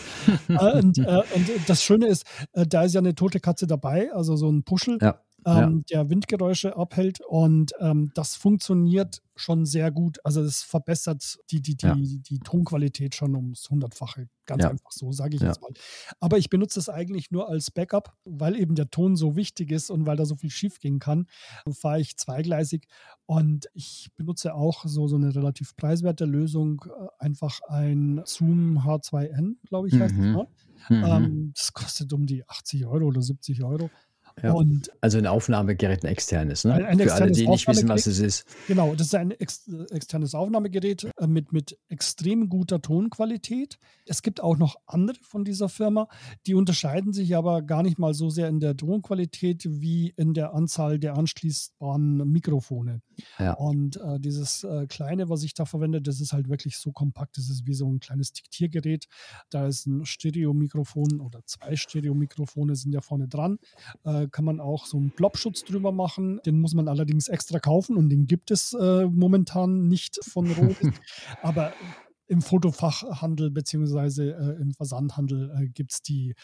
Und, 0.48 0.98
und 0.98 1.50
das 1.68 1.82
Schöne 1.82 2.06
ist, 2.08 2.24
da 2.52 2.82
ist 2.82 2.92
ja 2.94 3.00
eine 3.00 3.14
tote 3.14 3.40
Katze 3.40 3.66
dabei, 3.66 4.12
also 4.12 4.36
so 4.36 4.50
ein 4.50 4.62
Puschel 4.62 4.98
Ja. 5.00 5.20
Ja. 5.46 5.62
ähm, 5.64 5.84
der 5.90 6.10
Windgeräusche 6.10 6.76
abhält 6.76 7.20
und 7.20 7.72
ähm, 7.80 8.10
das 8.14 8.34
funktioniert 8.36 9.22
schon 9.38 9.64
sehr 9.66 9.90
gut. 9.92 10.18
Also 10.24 10.40
es 10.42 10.62
verbessert 10.62 11.38
die, 11.50 11.60
die, 11.62 11.76
die, 11.76 11.86
Ja. 11.86 11.94
die 11.96 12.38
Tonqualität 12.40 13.14
schon 13.14 13.36
ums 13.36 13.68
Hundertfache. 13.70 14.28
Ganz 14.46 14.62
Ja. 14.64 14.70
einfach 14.70 14.90
so, 14.90 15.12
sage 15.12 15.36
ich 15.36 15.42
Ja. 15.42 15.48
jetzt 15.48 15.60
mal. 15.60 15.70
Aber 16.20 16.38
ich 16.38 16.48
benutze 16.50 16.80
es 16.80 16.88
eigentlich 16.88 17.30
nur 17.30 17.48
als 17.48 17.70
Backup, 17.70 18.14
weil 18.24 18.56
eben 18.56 18.74
der 18.74 18.90
Ton 18.90 19.14
so 19.14 19.36
wichtig 19.36 19.70
ist 19.70 19.90
und 19.90 20.06
weil 20.06 20.16
da 20.16 20.24
so 20.24 20.36
viel 20.36 20.50
schief 20.50 20.80
gehen 20.80 20.98
kann, 20.98 21.26
fahre 21.70 22.00
ich 22.00 22.16
zweigleisig 22.16 22.86
und 23.26 23.66
ich 23.74 24.08
benutze 24.16 24.54
auch 24.54 24.84
so, 24.86 25.06
so 25.06 25.16
eine 25.16 25.34
relativ 25.34 25.76
preiswerte 25.76 26.24
Lösung, 26.24 26.82
äh, 26.86 27.06
einfach 27.24 27.60
ein 27.68 28.22
Zoom 28.24 28.78
H2N, 28.84 29.56
glaube 29.68 29.88
ich, 29.88 29.94
heißt 30.00 30.14
es. 30.14 30.18
Mhm. 30.18 30.32
Ne? 30.32 30.48
Mhm. 30.88 31.04
Ähm, 31.04 31.52
das 31.54 31.72
kostet 31.72 32.12
um 32.12 32.26
die 32.26 32.46
80 32.48 32.86
Euro 32.86 33.06
oder 33.06 33.20
70 33.22 33.62
Euro. 33.64 33.90
Ja. 34.42 34.52
Und 34.52 34.90
Also 35.00 35.16
ein 35.16 35.26
Aufnahmegerät, 35.26 36.04
ein 36.04 36.08
externes, 36.08 36.64
ne? 36.64 36.74
Ein- 36.74 36.84
ein 36.84 36.98
Für 37.00 37.14
alle, 37.14 37.32
die 37.32 37.48
nicht 37.48 37.66
wissen, 37.68 37.88
was 37.88 38.06
es 38.06 38.18
ist. 38.18 38.44
Genau, 38.68 38.94
das 38.94 39.06
ist 39.08 39.14
ein 39.14 39.30
ex 39.30 39.66
äh, 39.68 39.84
externes 39.94 40.34
Aufnahmegerät 40.34 41.08
äh, 41.18 41.26
mit, 41.26 41.52
mit 41.52 41.78
extrem 41.88 42.48
guter 42.50 42.82
Tonqualität. 42.82 43.78
Es 44.06 44.20
gibt 44.22 44.42
auch 44.42 44.58
noch 44.58 44.76
andere 44.86 45.16
von 45.22 45.44
dieser 45.44 45.68
Firma, 45.70 46.08
die 46.46 46.54
unterscheiden 46.54 47.12
sich 47.14 47.34
aber 47.34 47.62
gar 47.62 47.82
nicht 47.82 47.98
mal 47.98 48.12
so 48.12 48.28
sehr 48.28 48.48
in 48.48 48.60
der 48.60 48.76
Tonqualität 48.76 49.64
wie 49.68 50.12
in 50.16 50.34
der 50.34 50.52
Anzahl 50.52 50.98
der 50.98 51.16
anschließbaren 51.16 52.18
Mikrofone. 52.30 53.00
Ja. 53.38 53.54
Und 53.54 53.96
äh, 53.96 54.20
dieses 54.20 54.64
äh, 54.64 54.86
kleine, 54.86 55.30
was 55.30 55.42
ich 55.44 55.54
da 55.54 55.64
verwende, 55.64 56.02
das 56.02 56.20
ist 56.20 56.34
halt 56.34 56.50
wirklich 56.50 56.76
so 56.76 56.92
kompakt, 56.92 57.38
das 57.38 57.48
ist 57.48 57.66
wie 57.66 57.74
so 57.74 57.90
ein 57.90 58.00
kleines 58.00 58.32
Diktiergerät. 58.34 59.06
Da 59.48 59.66
ist 59.66 59.86
ein 59.86 60.04
Stereomikrofon 60.04 61.20
oder 61.20 61.40
zwei 61.46 61.74
Stereomikrofone 61.76 62.76
sind 62.76 62.92
ja 62.92 63.00
vorne 63.00 63.28
dran. 63.28 63.58
Äh, 64.04 64.25
kann 64.30 64.44
man 64.44 64.60
auch 64.60 64.86
so 64.86 64.96
einen 64.96 65.10
Plopschutz 65.10 65.64
drüber 65.64 65.92
machen. 65.92 66.40
Den 66.46 66.60
muss 66.60 66.74
man 66.74 66.88
allerdings 66.88 67.28
extra 67.28 67.58
kaufen 67.58 67.96
und 67.96 68.08
den 68.08 68.26
gibt 68.26 68.50
es 68.50 68.72
äh, 68.72 69.06
momentan 69.06 69.88
nicht 69.88 70.18
von 70.24 70.50
Rode. 70.50 70.92
Aber 71.42 71.72
im 72.28 72.42
Fotofachhandel 72.42 73.50
beziehungsweise 73.50 74.32
äh, 74.32 74.60
im 74.60 74.72
Versandhandel 74.72 75.50
äh, 75.56 75.68
gibt 75.68 75.92
es 75.92 76.02
die 76.02 76.34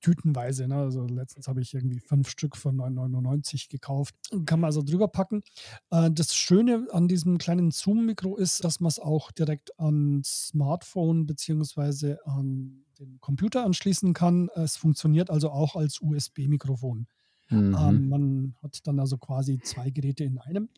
tütenweise. 0.00 0.68
Ne? 0.68 0.76
Also 0.76 1.06
letztens 1.06 1.48
habe 1.48 1.60
ich 1.60 1.74
irgendwie 1.74 2.00
fünf 2.00 2.28
Stück 2.30 2.56
für 2.56 2.70
9,99 2.70 3.68
gekauft. 3.68 4.14
Kann 4.46 4.60
man 4.60 4.68
also 4.68 4.82
drüber 4.82 5.08
packen. 5.08 5.42
Äh, 5.90 6.10
das 6.10 6.34
Schöne 6.34 6.86
an 6.92 7.08
diesem 7.08 7.38
kleinen 7.38 7.70
Zoom-Mikro 7.70 8.36
ist, 8.36 8.64
dass 8.64 8.80
man 8.80 8.88
es 8.88 8.98
auch 8.98 9.32
direkt 9.32 9.78
an 9.78 10.22
Smartphone 10.24 11.26
beziehungsweise 11.26 12.18
an 12.26 12.84
den 12.98 13.20
Computer 13.20 13.64
anschließen 13.64 14.12
kann. 14.14 14.48
Es 14.54 14.76
funktioniert 14.76 15.30
also 15.30 15.50
auch 15.50 15.76
als 15.76 16.00
USB-Mikrofon. 16.00 17.06
Mhm. 17.50 17.76
Ähm, 17.78 18.08
man 18.08 18.54
hat 18.62 18.78
dann 18.86 19.00
also 19.00 19.18
quasi 19.18 19.58
zwei 19.60 19.90
Geräte 19.90 20.24
in 20.24 20.38
einem. 20.38 20.68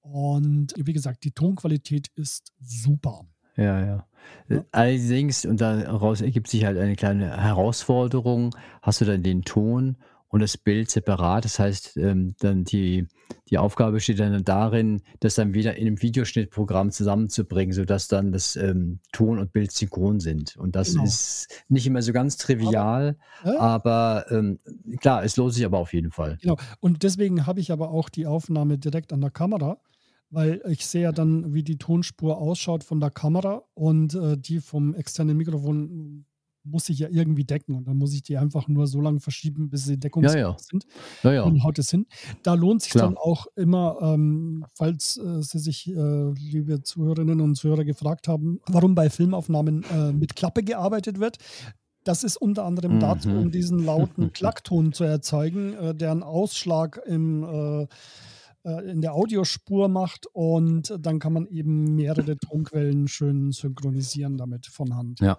Und 0.00 0.74
wie 0.76 0.92
gesagt, 0.92 1.24
die 1.24 1.32
Tonqualität 1.32 2.08
ist 2.14 2.52
super. 2.60 3.26
Ja, 3.56 3.84
ja. 3.84 4.06
Ja. 4.48 4.64
Allerdings, 4.72 5.44
und 5.44 5.60
daraus 5.60 6.20
ergibt 6.20 6.48
sich 6.48 6.64
halt 6.64 6.78
eine 6.78 6.96
kleine 6.96 7.36
Herausforderung, 7.36 8.54
hast 8.82 9.00
du 9.00 9.04
dann 9.04 9.22
den 9.22 9.42
Ton 9.42 9.96
und 10.30 10.40
das 10.40 10.56
Bild 10.56 10.90
separat. 10.90 11.44
Das 11.44 11.58
heißt, 11.58 11.96
ähm, 11.96 12.34
dann 12.38 12.64
die, 12.64 13.06
die 13.50 13.58
Aufgabe 13.58 14.00
steht 14.00 14.20
dann 14.20 14.42
darin, 14.44 15.02
das 15.18 15.34
dann 15.34 15.54
wieder 15.54 15.76
in 15.76 15.86
einem 15.86 16.00
Videoschnittprogramm 16.00 16.90
zusammenzubringen, 16.92 17.72
sodass 17.72 18.08
dann 18.08 18.32
das 18.32 18.56
ähm, 18.56 19.00
Ton 19.12 19.38
und 19.38 19.52
Bild 19.52 19.72
synchron 19.72 20.20
sind. 20.20 20.56
Und 20.56 20.76
das 20.76 20.92
Genau. 20.92 21.04
ist 21.04 21.48
nicht 21.68 21.86
immer 21.86 22.00
so 22.02 22.12
ganz 22.12 22.36
trivial, 22.36 23.16
Äh, 23.44 23.50
aber 23.56 24.26
ähm, 24.30 24.58
klar, 25.00 25.24
es 25.24 25.36
lohnt 25.36 25.52
sich 25.54 25.64
aber 25.64 25.78
auf 25.78 25.92
jeden 25.92 26.10
Fall. 26.12 26.38
Genau. 26.40 26.56
Und 26.80 27.02
deswegen 27.02 27.46
habe 27.46 27.60
ich 27.60 27.72
aber 27.72 27.90
auch 27.90 28.08
die 28.08 28.26
Aufnahme 28.26 28.78
direkt 28.78 29.12
an 29.12 29.20
der 29.20 29.30
Kamera, 29.30 29.78
weil 30.30 30.62
ich 30.68 30.86
sehe 30.86 31.02
ja 31.02 31.12
dann, 31.12 31.52
wie 31.54 31.64
die 31.64 31.76
Tonspur 31.78 32.38
ausschaut 32.38 32.84
von 32.84 33.00
der 33.00 33.10
Kamera 33.10 33.64
und 33.74 34.14
äh, 34.14 34.36
die 34.38 34.60
vom 34.60 34.94
externen 34.94 35.36
Mikrofon 35.36 36.24
muss 36.64 36.88
ich 36.88 36.98
ja 36.98 37.08
irgendwie 37.10 37.44
decken 37.44 37.74
und 37.74 37.86
dann 37.88 37.96
muss 37.96 38.12
ich 38.14 38.22
die 38.22 38.36
einfach 38.36 38.68
nur 38.68 38.86
so 38.86 39.00
lange 39.00 39.20
verschieben, 39.20 39.70
bis 39.70 39.84
sie 39.84 39.98
deckungsfähig 39.98 40.40
Ja, 40.42 40.50
ja. 40.50 40.56
sind. 40.58 40.86
Ja, 41.22 41.32
ja. 41.32 41.44
Dann 41.44 41.62
haut 41.62 41.78
es 41.78 41.90
hin. 41.90 42.06
Da 42.42 42.54
lohnt 42.54 42.82
sich 42.82 42.92
Klar. 42.92 43.06
dann 43.06 43.16
auch 43.16 43.46
immer, 43.56 43.98
ähm, 44.02 44.64
falls 44.74 45.16
äh, 45.16 45.42
Sie 45.42 45.58
sich, 45.58 45.88
äh, 45.88 46.30
liebe 46.32 46.82
Zuhörerinnen 46.82 47.40
und 47.40 47.54
Zuhörer, 47.56 47.84
gefragt 47.84 48.28
haben, 48.28 48.60
warum 48.66 48.94
bei 48.94 49.08
Filmaufnahmen 49.10 49.84
äh, 49.84 50.12
mit 50.12 50.36
Klappe 50.36 50.62
gearbeitet 50.62 51.18
wird. 51.20 51.38
Das 52.04 52.24
ist 52.24 52.36
unter 52.38 52.64
anderem 52.64 52.98
dazu, 53.00 53.28
Mhm. 53.28 53.38
um 53.38 53.50
diesen 53.50 53.78
lauten 53.84 54.32
Klackton 54.32 54.92
zu 54.92 55.04
erzeugen, 55.04 55.74
äh, 55.74 55.94
der 55.94 56.10
einen 56.12 56.22
Ausschlag 56.22 56.98
im, 57.06 57.42
äh, 57.44 57.86
äh, 58.64 58.90
in 58.90 59.00
der 59.02 59.14
Audiospur 59.14 59.88
macht 59.88 60.26
und 60.32 60.94
dann 60.98 61.18
kann 61.18 61.32
man 61.32 61.46
eben 61.46 61.94
mehrere 61.96 62.36
Tonquellen 62.38 63.08
schön 63.08 63.52
synchronisieren 63.52 64.36
damit 64.38 64.66
von 64.66 64.94
Hand. 64.96 65.20
Ja, 65.20 65.38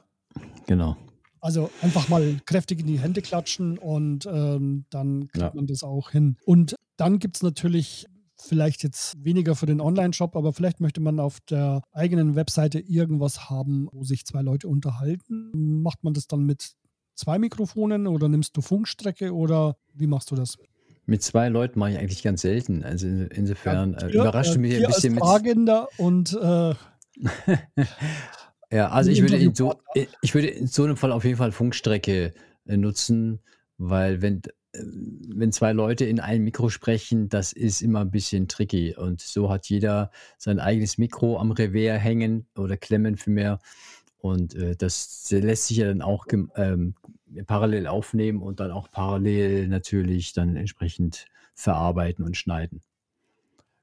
genau. 0.67 0.97
Also 1.41 1.69
einfach 1.81 2.07
mal 2.07 2.37
kräftig 2.45 2.79
in 2.81 2.87
die 2.87 2.99
Hände 2.99 3.21
klatschen 3.21 3.77
und 3.77 4.25
ähm, 4.31 4.85
dann 4.91 5.27
kriegt 5.27 5.37
Ja. 5.41 5.51
man 5.53 5.65
das 5.67 5.83
auch 5.83 6.11
hin. 6.11 6.37
Und 6.45 6.75
dann 6.97 7.17
gibt 7.19 7.37
es 7.37 7.43
natürlich 7.43 8.05
vielleicht 8.37 8.83
jetzt 8.83 9.23
weniger 9.23 9.55
für 9.55 9.65
den 9.65 9.81
Online-Shop, 9.81 10.35
aber 10.35 10.53
vielleicht 10.53 10.79
möchte 10.79 11.01
man 11.01 11.19
auf 11.19 11.39
der 11.41 11.81
eigenen 11.91 12.35
Webseite 12.35 12.79
irgendwas 12.79 13.49
haben, 13.49 13.87
wo 13.91 14.03
sich 14.03 14.25
zwei 14.25 14.41
Leute 14.41 14.67
unterhalten. 14.67 15.81
Macht 15.83 16.03
man 16.03 16.13
das 16.13 16.27
dann 16.27 16.45
mit 16.45 16.71
zwei 17.15 17.37
Mikrofonen 17.39 18.07
oder 18.07 18.29
nimmst 18.29 18.55
du 18.57 18.61
Funkstrecke 18.61 19.33
oder 19.35 19.77
wie 19.93 20.07
machst 20.07 20.31
du 20.31 20.35
das? 20.35 20.57
Mit 21.07 21.23
zwei 21.23 21.49
Leuten 21.49 21.79
mache 21.79 21.91
ich 21.91 21.97
eigentlich 21.99 22.23
ganz 22.23 22.41
selten. 22.41 22.83
Also 22.83 23.07
in- 23.07 23.27
insofern 23.27 23.95
äh, 23.95 24.09
Hier, 24.11 24.21
überrascht 24.21 24.55
äh, 24.55 24.59
mich 24.59 24.75
ein 24.75 24.85
bisschen 24.85 25.21
als 25.21 25.41
mit. 25.43 25.69
Und 25.97 26.33
äh, 26.33 26.73
Ja, 28.71 28.89
also 28.89 29.11
ich 29.11 29.21
würde 29.21 29.35
in 29.35 29.53
so, 29.53 29.71
Interviewpartner. 29.71 30.17
ich 30.21 30.33
würde 30.33 30.47
in 30.47 30.67
so 30.67 30.83
einem 30.83 30.97
Fall 30.97 31.11
auf 31.11 31.25
jeden 31.25 31.37
Fall 31.37 31.51
Funkstrecke 31.51 32.33
äh, 32.65 32.77
nutzen, 32.77 33.39
weil 33.77 34.21
wenn, 34.21 34.41
äh, 34.71 34.79
wenn 35.27 35.51
zwei 35.51 35.73
Leute 35.73 36.05
in 36.05 36.21
einem 36.21 36.45
Mikro 36.45 36.69
sprechen, 36.69 37.27
das 37.27 37.51
ist 37.51 37.81
immer 37.81 37.99
ein 37.99 38.11
bisschen 38.11 38.47
tricky. 38.47 38.95
Und 38.95 39.19
so 39.19 39.49
hat 39.49 39.67
jeder 39.67 40.11
sein 40.37 40.59
eigenes 40.59 40.97
Mikro 40.97 41.37
am 41.37 41.51
Revers 41.51 42.01
hängen 42.01 42.47
oder 42.55 42.77
klemmen 42.77 43.17
vielmehr. 43.17 43.59
Und 44.19 44.55
äh, 44.55 44.75
das 44.77 45.27
lässt 45.31 45.67
sich 45.67 45.77
ja 45.77 45.87
dann 45.87 46.01
auch 46.01 46.25
ähm, 46.55 46.95
parallel 47.47 47.87
aufnehmen 47.87 48.41
und 48.41 48.61
dann 48.61 48.71
auch 48.71 48.89
parallel 48.89 49.67
natürlich 49.67 50.31
dann 50.31 50.55
entsprechend 50.55 51.25
verarbeiten 51.55 52.23
und 52.23 52.37
schneiden. 52.37 52.81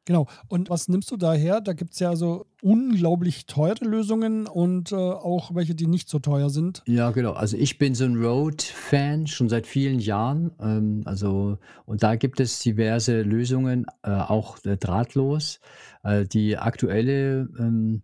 Genau. 0.09 0.27
Und 0.49 0.71
was 0.71 0.89
nimmst 0.89 1.11
du 1.11 1.19
daher? 1.19 1.61
Da 1.61 1.75
gibt 1.75 1.93
es 1.93 1.99
ja 1.99 2.17
so 2.17 2.47
unglaublich 2.63 3.45
teure 3.45 3.85
Lösungen 3.85 4.47
und 4.47 4.91
äh, 4.91 4.95
auch 4.95 5.55
welche, 5.55 5.75
die 5.75 5.87
nicht 5.87 6.09
so 6.09 6.19
teuer 6.19 6.49
sind. 6.49 6.83
Ja, 6.87 7.11
genau. 7.11 7.33
Also 7.33 7.59
ich 7.59 7.77
bin 7.77 7.95
so 7.95 8.07
ein 8.07 8.17
Rode-Fan 8.17 9.27
schon 9.27 9.51
seit 9.51 9.67
vielen 9.67 9.99
Jahren. 9.99 10.51
Ähm, 10.63 11.03
also, 11.05 11.59
und 11.85 12.03
da 12.03 12.17
gibt 12.17 12.41
es 12.41 12.59
diverse 12.61 13.21
Lösungen, 13.21 13.85
äh, 14.03 14.13
auch 14.13 14.65
äh, 14.65 14.79
drahtlos. 14.79 15.61
Äh, 16.03 16.25
die 16.25 16.57
aktuelle 16.57 17.51
ähm, 17.59 18.01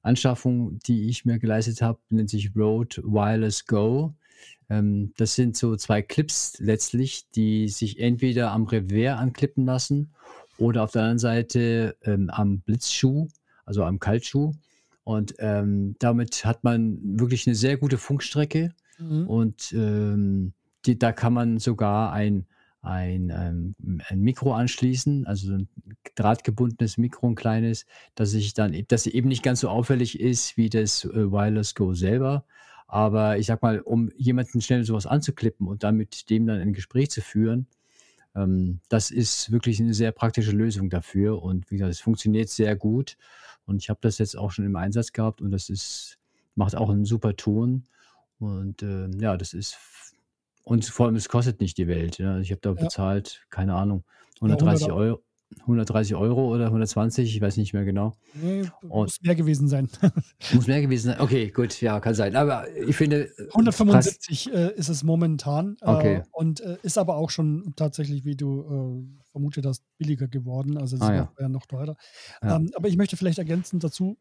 Anschaffung, 0.00 0.78
die 0.86 1.10
ich 1.10 1.26
mir 1.26 1.38
geleistet 1.38 1.82
habe, 1.82 1.98
nennt 2.08 2.30
sich 2.30 2.56
Rode 2.56 3.02
Wireless 3.04 3.66
Go. 3.66 4.14
Ähm, 4.70 5.12
das 5.18 5.34
sind 5.34 5.58
so 5.58 5.76
zwei 5.76 6.00
Clips 6.00 6.56
letztlich, 6.58 7.28
die 7.32 7.68
sich 7.68 8.00
entweder 8.00 8.50
am 8.52 8.64
Revers 8.64 9.18
anklippen 9.18 9.66
lassen 9.66 10.14
oder 10.58 10.84
auf 10.84 10.92
der 10.92 11.02
anderen 11.02 11.18
Seite 11.18 11.96
ähm, 12.02 12.30
am 12.30 12.60
Blitzschuh, 12.60 13.28
also 13.64 13.84
am 13.84 13.98
Kaltschuh. 13.98 14.52
Und 15.04 15.34
ähm, 15.38 15.96
damit 15.98 16.44
hat 16.44 16.64
man 16.64 16.98
wirklich 17.18 17.46
eine 17.46 17.56
sehr 17.56 17.78
gute 17.78 17.96
Funkstrecke. 17.96 18.74
Mhm. 18.98 19.26
Und 19.26 19.72
ähm, 19.72 20.52
die, 20.84 20.98
da 20.98 21.12
kann 21.12 21.32
man 21.32 21.58
sogar 21.58 22.12
ein, 22.12 22.46
ein, 22.82 23.30
ein, 23.30 23.74
ähm, 23.82 24.02
ein, 24.08 24.20
Mikro 24.20 24.52
anschließen, 24.52 25.26
also 25.26 25.52
ein 25.52 25.68
drahtgebundenes 26.14 26.98
Mikro, 26.98 27.28
ein 27.28 27.34
kleines, 27.34 27.86
dass 28.14 28.34
ich 28.34 28.52
dann, 28.54 28.76
dass 28.88 29.06
eben 29.06 29.28
nicht 29.28 29.42
ganz 29.42 29.60
so 29.60 29.68
auffällig 29.68 30.20
ist 30.20 30.56
wie 30.56 30.68
das 30.68 31.04
äh, 31.04 31.30
Wireless 31.32 31.74
Go 31.74 31.94
selber. 31.94 32.44
Aber 32.86 33.38
ich 33.38 33.46
sag 33.46 33.62
mal, 33.62 33.80
um 33.80 34.10
jemanden 34.16 34.60
schnell 34.60 34.84
sowas 34.84 35.06
anzuklippen 35.06 35.68
und 35.68 35.84
damit 35.84 36.30
dem 36.30 36.46
dann 36.46 36.60
ein 36.60 36.72
Gespräch 36.72 37.10
zu 37.10 37.20
führen, 37.20 37.66
das 38.88 39.10
ist 39.10 39.50
wirklich 39.52 39.80
eine 39.80 39.94
sehr 39.94 40.12
praktische 40.12 40.52
Lösung 40.52 40.90
dafür 40.90 41.42
und 41.42 41.70
wie 41.70 41.76
gesagt, 41.76 41.92
es 41.92 42.00
funktioniert 42.00 42.48
sehr 42.48 42.76
gut 42.76 43.16
und 43.66 43.82
ich 43.82 43.88
habe 43.90 43.98
das 44.02 44.18
jetzt 44.18 44.36
auch 44.36 44.50
schon 44.52 44.64
im 44.66 44.76
Einsatz 44.76 45.12
gehabt 45.12 45.40
und 45.40 45.50
das 45.50 45.68
ist 45.70 46.18
macht 46.54 46.74
auch 46.76 46.90
einen 46.90 47.04
super 47.04 47.36
Ton 47.36 47.84
und, 48.40 48.82
ähm, 48.82 49.12
ja, 49.20 49.36
das 49.36 49.54
ist 49.54 49.76
und 50.64 50.84
vor 50.84 51.06
allem, 51.06 51.16
es 51.16 51.28
kostet 51.28 51.60
nicht 51.60 51.78
die 51.78 51.86
Welt, 51.88 52.18
ja. 52.18 52.38
Ich 52.40 52.50
habe 52.50 52.60
da 52.60 52.70
Ja. 52.70 52.74
bezahlt, 52.74 53.46
keine 53.50 53.74
Ahnung, 53.74 54.04
Ja, 54.34 54.40
130 54.42 54.92
Euro. 54.92 55.22
130 55.60 56.14
Euro 56.14 56.54
oder 56.54 56.66
120, 56.66 57.34
ich 57.34 57.40
weiß 57.40 57.56
nicht 57.56 57.72
mehr 57.72 57.84
genau. 57.84 58.14
Nee, 58.34 58.64
muss 58.82 59.20
mehr 59.22 59.34
gewesen 59.34 59.68
sein. 59.68 59.88
muss 60.52 60.66
mehr 60.66 60.80
gewesen 60.80 61.08
sein. 61.08 61.20
Okay, 61.20 61.50
gut, 61.50 61.80
ja, 61.80 62.00
kann 62.00 62.14
sein. 62.14 62.36
Aber 62.36 62.66
ich 62.76 62.96
finde. 62.96 63.30
175 63.38 64.52
äh, 64.52 64.74
ist 64.74 64.88
es 64.88 65.02
momentan. 65.02 65.76
Äh, 65.80 65.86
okay. 65.86 66.22
Und 66.32 66.60
äh, 66.60 66.76
ist 66.82 66.98
aber 66.98 67.16
auch 67.16 67.30
schon 67.30 67.72
tatsächlich, 67.76 68.24
wie 68.24 68.36
du 68.36 68.60
äh, 68.60 69.30
vermutet 69.30 69.64
hast, 69.66 69.82
billiger 69.96 70.28
geworden. 70.28 70.76
Also 70.76 70.96
es 70.96 71.02
ah, 71.02 71.30
ja. 71.38 71.48
noch 71.48 71.66
teurer. 71.66 71.96
Ja. 72.42 72.56
Ähm, 72.56 72.70
aber 72.74 72.88
ich 72.88 72.96
möchte 72.96 73.16
vielleicht 73.16 73.38
ergänzend 73.38 73.82
dazu 73.84 74.18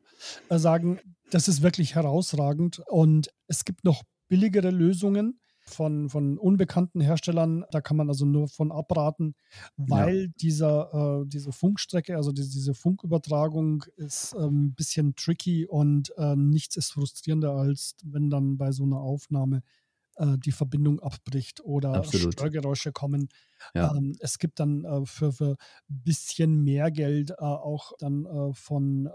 äh, 0.49 0.57
sagen, 0.57 0.99
das 1.31 1.47
ist 1.47 1.61
wirklich 1.61 1.95
herausragend 1.95 2.81
und 2.87 3.29
es 3.47 3.65
gibt 3.65 3.83
noch 3.83 4.03
billigere 4.29 4.71
Lösungen 4.71 5.39
von, 5.69 6.10
von 6.10 6.38
unbekannten 6.38 7.01
Herstellern. 7.01 7.65
Da 7.71 7.82
kann 7.82 7.97
man 7.97 8.10
also 8.10 8.25
nur 8.25 8.47
von 8.47 8.71
abraten, 8.71 9.36
weil 9.75 10.21
ja. 10.21 10.27
dieser, 10.41 11.21
äh, 11.21 11.27
diese 11.27 11.51
Funkstrecke, 11.51 12.15
also 12.15 12.32
die, 12.32 12.41
diese 12.41 12.73
Funkübertragung 12.73 13.84
ist 13.95 14.36
ein 14.36 14.43
ähm, 14.43 14.73
bisschen 14.73 15.15
tricky 15.15 15.65
und 15.65 16.13
äh, 16.17 16.36
nichts 16.36 16.75
ist 16.77 16.91
frustrierender, 16.91 17.51
als 17.51 17.95
wenn 18.03 18.30
dann 18.30 18.58
bei 18.58 18.71
so 18.71 18.84
einer 18.84 18.99
Aufnahme 18.99 19.62
äh, 20.17 20.38
die 20.39 20.51
Verbindung 20.51 20.99
abbricht 20.99 21.62
oder 21.63 21.93
Absolut. 21.93 22.34
Störgeräusche 22.34 22.91
kommen. 22.91 23.30
Ja. 23.75 23.95
Ähm, 23.95 24.15
es 24.19 24.39
gibt 24.39 24.60
dann 24.60 24.84
äh, 24.84 25.06
für, 25.06 25.32
ein 25.41 25.56
bisschen 25.88 26.63
mehr 26.63 26.89
Geld 26.91 27.32
äh, 27.32 27.36
auch 27.43 27.93
dann 27.99 28.25
äh, 28.25 28.53
von 28.53 29.10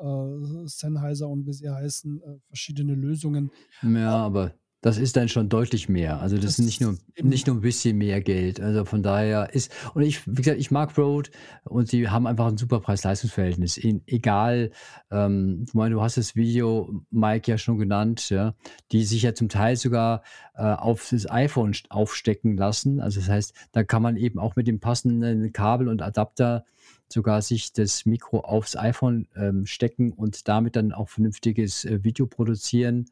Sennheiser 0.66 1.28
und 1.28 1.46
wie 1.46 1.52
sie 1.52 1.68
heißen, 1.68 2.22
verschiedene 2.46 2.94
Lösungen. 2.94 3.50
Ja, 3.82 4.16
aber 4.16 4.54
das 4.82 4.98
ist 4.98 5.16
dann 5.16 5.28
schon 5.28 5.48
deutlich 5.48 5.88
mehr. 5.88 6.20
Also 6.20 6.36
das, 6.36 6.44
das 6.44 6.58
ist 6.58 6.64
nicht 6.64 6.80
nur, 6.80 6.98
nicht 7.22 7.46
nur 7.46 7.56
ein 7.56 7.60
bisschen 7.60 7.96
mehr 7.96 8.20
Geld. 8.20 8.60
Also 8.60 8.84
von 8.84 9.02
daher 9.02 9.54
ist, 9.54 9.72
und 9.94 10.02
ich, 10.02 10.26
wie 10.26 10.42
gesagt, 10.42 10.60
ich 10.60 10.72
mag 10.72 10.98
Rode 10.98 11.30
und 11.64 11.92
die 11.92 12.08
haben 12.08 12.26
einfach 12.26 12.48
ein 12.48 12.58
super 12.58 12.80
Preis-Leistungs-Verhältnis. 12.80 13.78
Egal, 13.78 14.72
ähm, 15.12 15.64
ich 15.68 15.74
meine, 15.74 15.94
du 15.94 16.02
hast 16.02 16.16
das 16.16 16.34
Video, 16.34 17.04
Mike, 17.10 17.48
ja 17.48 17.58
schon 17.58 17.78
genannt, 17.78 18.28
ja, 18.28 18.54
die 18.90 19.04
sich 19.04 19.22
ja 19.22 19.34
zum 19.34 19.48
Teil 19.48 19.76
sogar 19.76 20.22
äh, 20.56 20.62
auf 20.62 21.08
das 21.10 21.30
iPhone 21.30 21.72
aufstecken 21.88 22.56
lassen. 22.56 23.00
Also 23.00 23.20
das 23.20 23.28
heißt, 23.28 23.54
da 23.70 23.84
kann 23.84 24.02
man 24.02 24.16
eben 24.16 24.40
auch 24.40 24.56
mit 24.56 24.66
dem 24.66 24.80
passenden 24.80 25.52
Kabel 25.52 25.88
und 25.88 26.02
Adapter 26.02 26.64
sogar 27.08 27.40
sich 27.40 27.72
das 27.72 28.04
Mikro 28.04 28.40
aufs 28.40 28.74
iPhone 28.76 29.28
ähm, 29.36 29.64
stecken 29.64 30.12
und 30.12 30.48
damit 30.48 30.74
dann 30.74 30.92
auch 30.92 31.08
vernünftiges 31.08 31.84
äh, 31.84 32.02
Video 32.02 32.26
produzieren 32.26 33.06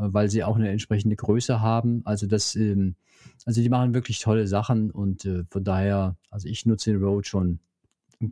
weil 0.00 0.30
sie 0.30 0.44
auch 0.44 0.56
eine 0.56 0.70
entsprechende 0.70 1.16
Größe 1.16 1.60
haben. 1.60 2.02
Also 2.04 2.26
das, 2.26 2.56
ähm, 2.56 2.96
also 3.44 3.60
die 3.60 3.68
machen 3.68 3.94
wirklich 3.94 4.20
tolle 4.20 4.46
Sachen 4.46 4.90
und 4.90 5.24
äh, 5.24 5.44
von 5.50 5.64
daher, 5.64 6.16
also 6.30 6.48
ich 6.48 6.66
nutze 6.66 6.90
den 6.90 7.02
Rode 7.02 7.26
schon, 7.26 7.60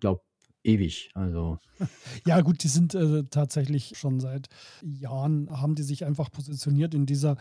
glaube 0.01 0.23
ewig. 0.65 1.11
Also 1.15 1.59
ja, 2.27 2.41
gut, 2.41 2.63
die 2.63 2.69
sind 2.69 2.95
äh, 2.95 3.25
tatsächlich 3.25 3.95
schon 3.97 4.21
seit 4.21 4.49
Jahren 4.83 5.49
haben 5.51 5.75
die 5.75 5.83
sich 5.83 6.05
einfach 6.05 6.31
positioniert 6.31 6.95
in 6.95 7.07
dieser, 7.07 7.37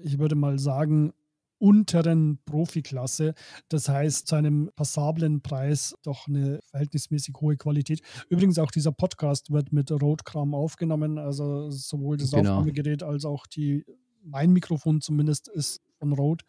ich 0.00 0.18
würde 0.18 0.34
mal 0.34 0.58
sagen, 0.58 1.12
unteren 1.58 2.38
Profiklasse. 2.44 3.34
Das 3.68 3.88
heißt, 3.88 4.26
zu 4.26 4.36
einem 4.36 4.70
passablen 4.74 5.42
Preis 5.42 5.94
doch 6.02 6.28
eine 6.28 6.60
verhältnismäßig 6.70 7.34
hohe 7.40 7.56
Qualität. 7.56 8.00
Übrigens 8.28 8.58
auch 8.58 8.70
dieser 8.70 8.92
Podcast 8.92 9.50
wird 9.50 9.72
mit 9.72 9.90
Rotkram 9.90 10.54
aufgenommen, 10.54 11.18
also 11.18 11.70
sowohl 11.70 12.16
das 12.16 12.30
genau. 12.30 12.58
Aufnahmegerät 12.58 13.02
als 13.02 13.24
auch 13.24 13.46
die 13.46 13.84
mein 14.22 14.52
Mikrofon 14.52 15.00
zumindest 15.00 15.48
ist 15.48 15.80
von 15.98 16.12
Rode. 16.12 16.44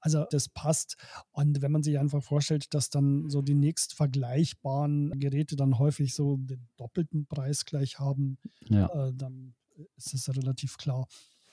Also 0.00 0.24
das 0.30 0.48
passt. 0.48 0.96
Und 1.32 1.60
wenn 1.62 1.72
man 1.72 1.82
sich 1.82 1.98
einfach 1.98 2.22
vorstellt, 2.22 2.72
dass 2.74 2.90
dann 2.90 3.28
so 3.28 3.42
die 3.42 3.54
nächst 3.54 3.94
vergleichbaren 3.94 5.18
Geräte 5.18 5.56
dann 5.56 5.78
häufig 5.78 6.14
so 6.14 6.36
den 6.36 6.68
doppelten 6.76 7.26
Preis 7.26 7.64
gleich 7.64 7.98
haben, 7.98 8.38
ja. 8.68 8.86
äh, 9.08 9.12
dann 9.14 9.54
ist 9.96 10.14
es 10.14 10.28
relativ 10.36 10.76
klar. 10.76 11.06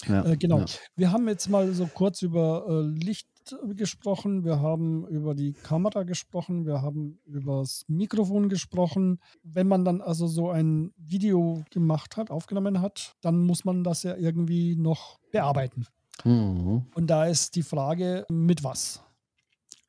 Ja, 0.07 0.25
äh, 0.25 0.37
genau. 0.37 0.59
Ja. 0.59 0.65
Wir 0.95 1.11
haben 1.11 1.27
jetzt 1.27 1.49
mal 1.49 1.73
so 1.73 1.87
kurz 1.87 2.21
über 2.21 2.65
äh, 2.67 2.81
Licht 3.03 3.27
gesprochen, 3.75 4.43
wir 4.43 4.59
haben 4.59 5.07
über 5.07 5.35
die 5.35 5.53
Kamera 5.53 6.03
gesprochen, 6.03 6.65
wir 6.65 6.81
haben 6.81 7.19
über 7.25 7.59
das 7.59 7.85
Mikrofon 7.87 8.49
gesprochen. 8.49 9.19
Wenn 9.43 9.67
man 9.67 9.85
dann 9.85 10.01
also 10.01 10.27
so 10.27 10.49
ein 10.49 10.91
Video 10.97 11.63
gemacht 11.69 12.17
hat, 12.17 12.31
aufgenommen 12.31 12.81
hat, 12.81 13.15
dann 13.21 13.39
muss 13.45 13.63
man 13.63 13.83
das 13.83 14.03
ja 14.03 14.15
irgendwie 14.15 14.75
noch 14.75 15.19
bearbeiten. 15.31 15.85
Mhm. 16.23 16.85
Und 16.95 17.07
da 17.07 17.25
ist 17.25 17.55
die 17.55 17.63
Frage, 17.63 18.25
mit 18.29 18.63
was? 18.63 19.03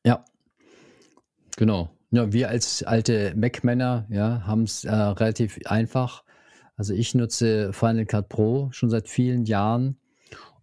Ja, 0.05 0.23
genau. 1.55 1.89
Ja, 2.11 2.31
wir 2.31 2.49
als 2.49 2.83
alte 2.83 3.33
Mac-Männer 3.35 4.05
ja, 4.09 4.45
haben 4.45 4.63
es 4.63 4.85
äh, 4.85 4.93
relativ 4.93 5.59
einfach. 5.65 6.23
Also 6.75 6.93
ich 6.93 7.15
nutze 7.15 7.73
Final 7.73 8.05
Cut 8.05 8.29
Pro 8.29 8.69
schon 8.71 8.89
seit 8.89 9.09
vielen 9.09 9.45
Jahren. 9.45 9.97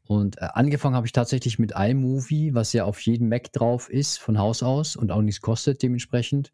Und 0.07 0.39
äh, 0.39 0.49
angefangen 0.53 0.95
habe 0.95 1.07
ich 1.07 1.13
tatsächlich 1.13 1.59
mit 1.59 1.73
iMovie, 1.77 2.55
was 2.55 2.73
ja 2.73 2.85
auf 2.85 3.01
jedem 3.01 3.29
Mac 3.29 3.53
drauf 3.53 3.89
ist, 3.89 4.19
von 4.19 4.39
Haus 4.39 4.63
aus 4.63 4.97
und 4.97 5.11
auch 5.11 5.23
nichts 5.23 5.41
kostet 5.41 5.83
dementsprechend. 5.83 6.53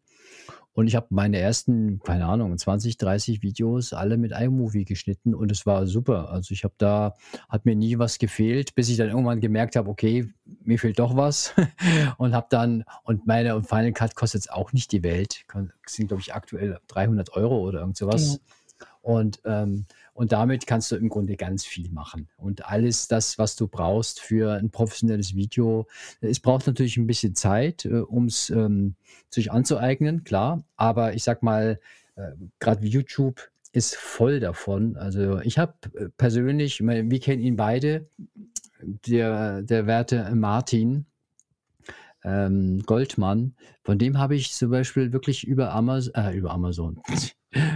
Und 0.73 0.87
ich 0.87 0.95
habe 0.95 1.07
meine 1.09 1.37
ersten, 1.37 1.99
keine 1.99 2.27
Ahnung, 2.27 2.57
20, 2.57 2.97
30 2.97 3.41
Videos 3.41 3.91
alle 3.91 4.17
mit 4.17 4.31
iMovie 4.31 4.85
geschnitten 4.85 5.35
und 5.35 5.51
es 5.51 5.65
war 5.65 5.85
super. 5.85 6.29
Also 6.29 6.53
ich 6.53 6.63
habe 6.63 6.75
da, 6.77 7.15
hat 7.49 7.65
mir 7.65 7.75
nie 7.75 7.99
was 7.99 8.19
gefehlt, 8.19 8.73
bis 8.73 8.87
ich 8.87 8.95
dann 8.95 9.09
irgendwann 9.09 9.41
gemerkt 9.41 9.75
habe, 9.75 9.89
okay, 9.89 10.29
mir 10.63 10.79
fehlt 10.79 10.97
doch 10.99 11.17
was. 11.17 11.53
und 12.17 12.33
habe 12.33 12.47
dann, 12.49 12.85
und 13.03 13.27
meine 13.27 13.61
Final 13.63 13.91
Cut 13.91 14.15
kostet 14.15 14.43
jetzt 14.43 14.53
auch 14.53 14.71
nicht 14.71 14.93
die 14.93 15.03
Welt, 15.03 15.43
sind 15.85 16.07
glaube 16.07 16.21
ich 16.21 16.33
aktuell 16.33 16.79
300 16.87 17.33
Euro 17.33 17.59
oder 17.67 17.81
irgend 17.81 17.97
sowas. 17.97 18.39
Genau. 18.39 18.45
Und, 19.01 19.41
ähm, 19.45 19.85
und 20.13 20.31
damit 20.31 20.67
kannst 20.67 20.91
du 20.91 20.95
im 20.95 21.09
Grunde 21.09 21.35
ganz 21.35 21.65
viel 21.65 21.89
machen. 21.91 22.27
Und 22.37 22.65
alles 22.65 23.07
das, 23.07 23.37
was 23.37 23.55
du 23.55 23.67
brauchst 23.67 24.19
für 24.19 24.53
ein 24.53 24.69
professionelles 24.69 25.35
Video, 25.35 25.87
es 26.19 26.39
braucht 26.39 26.67
natürlich 26.67 26.97
ein 26.97 27.07
bisschen 27.07 27.35
Zeit, 27.35 27.85
äh, 27.85 27.99
um 27.99 28.25
es 28.25 28.49
ähm, 28.49 28.95
sich 29.29 29.51
anzueignen, 29.51 30.23
klar. 30.23 30.63
Aber 30.75 31.13
ich 31.13 31.23
sag 31.23 31.43
mal, 31.43 31.79
äh, 32.15 32.31
gerade 32.59 32.85
YouTube 32.85 33.49
ist 33.71 33.95
voll 33.95 34.39
davon. 34.39 34.97
Also 34.97 35.39
ich 35.39 35.57
habe 35.57 35.73
äh, 35.95 36.09
persönlich, 36.17 36.81
wir 36.81 37.19
kennen 37.19 37.41
ihn 37.41 37.55
beide, 37.55 38.09
der, 38.81 39.61
der 39.61 39.87
werte 39.87 40.29
Martin, 40.35 41.05
ähm, 42.23 42.83
Goldmann. 42.85 43.55
Von 43.83 43.97
dem 43.97 44.17
habe 44.17 44.35
ich 44.35 44.53
zum 44.53 44.71
Beispiel 44.71 45.13
wirklich 45.13 45.47
über 45.47 45.73
Amazon, 45.73 46.13
äh, 46.15 46.33
über 46.33 46.51
Amazon, 46.51 47.01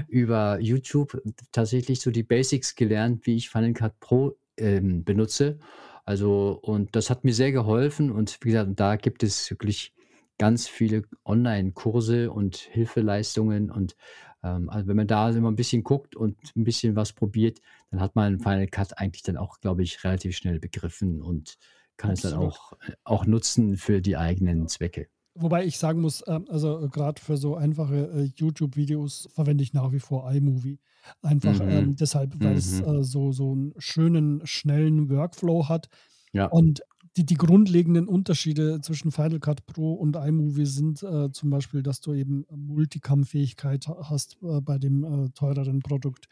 über 0.07 0.59
YouTube 0.59 1.21
tatsächlich 1.51 2.01
so 2.01 2.11
die 2.11 2.23
Basics 2.23 2.75
gelernt, 2.75 3.25
wie 3.25 3.35
ich 3.35 3.49
Final 3.49 3.73
Cut 3.73 3.99
Pro 3.99 4.38
ähm, 4.57 5.03
benutze. 5.03 5.59
Also, 6.05 6.59
und 6.61 6.95
das 6.95 7.09
hat 7.09 7.23
mir 7.23 7.33
sehr 7.33 7.51
geholfen. 7.51 8.11
Und 8.11 8.38
wie 8.41 8.49
gesagt, 8.49 8.71
da 8.75 8.95
gibt 8.95 9.23
es 9.23 9.49
wirklich 9.49 9.93
ganz 10.38 10.67
viele 10.67 11.03
Online-Kurse 11.25 12.31
und 12.31 12.57
Hilfeleistungen. 12.57 13.71
Und 13.71 13.95
ähm, 14.43 14.69
also 14.69 14.88
wenn 14.88 14.97
man 14.97 15.07
da 15.07 15.29
immer 15.29 15.51
ein 15.51 15.55
bisschen 15.55 15.83
guckt 15.83 16.15
und 16.15 16.38
ein 16.55 16.63
bisschen 16.63 16.95
was 16.95 17.13
probiert, 17.13 17.59
dann 17.91 17.99
hat 17.99 18.15
man 18.15 18.39
Final 18.39 18.67
Cut 18.67 18.97
eigentlich 18.97 19.23
dann 19.23 19.38
auch, 19.38 19.59
glaube 19.59 19.83
ich, 19.83 20.03
relativ 20.03 20.38
schnell 20.38 20.59
begriffen 20.59 21.21
und 21.21 21.57
kann 21.97 22.11
es 22.11 22.21
dann 22.21 22.33
auch, 22.33 22.73
äh, 22.73 22.93
auch 23.03 23.25
nutzen 23.25 23.77
für 23.77 24.01
die 24.01 24.17
eigenen 24.17 24.67
Zwecke. 24.67 25.07
Wobei 25.38 25.65
ich 25.65 25.78
sagen 25.78 26.00
muss, 26.00 26.24
ähm, 26.28 26.45
also 26.50 26.88
gerade 26.89 27.21
für 27.21 27.36
so 27.36 27.56
einfache 27.56 28.08
äh, 28.10 28.24
YouTube-Videos 28.36 29.28
verwende 29.34 29.63
ich 29.63 29.74
nach 29.74 29.91
wie 29.91 30.00
vor 30.00 30.32
iMovie. 30.32 30.80
Einfach 31.21 31.60
Mhm. 31.60 31.62
ähm, 31.62 31.95
deshalb, 31.98 32.41
weil 32.41 32.56
es 32.56 32.80
Mhm. 32.80 32.86
äh, 32.86 33.04
so, 33.04 33.32
so 33.34 33.52
einen 33.52 33.74
schönen, 33.78 34.45
schnellen 34.48 35.10
Workflow 35.10 35.67
hat. 35.67 35.89
Ja. 36.34 36.52
Und 36.52 36.82
die, 37.17 37.25
die 37.25 37.36
grundlegenden 37.36 38.08
Unterschiede 38.08 38.82
zwischen 38.82 39.12
Final 39.12 39.39
Cut 39.39 39.65
Pro 39.65 39.93
und 39.93 40.15
iMovie 40.15 40.65
sind 40.65 41.01
äh, 41.04 41.32
zum 41.32 41.49
Beispiel, 41.49 41.82
dass 41.82 42.01
du 42.01 42.13
eben 42.13 42.45
Multicam-Fähigkeit 42.49 43.88
ha- 43.88 44.10
hast 44.10 44.38
äh, 44.43 44.62
bei 44.62 44.78
dem 44.78 45.04
äh, 45.04 45.30
teureren 45.30 45.80
Produkt, 45.80 46.25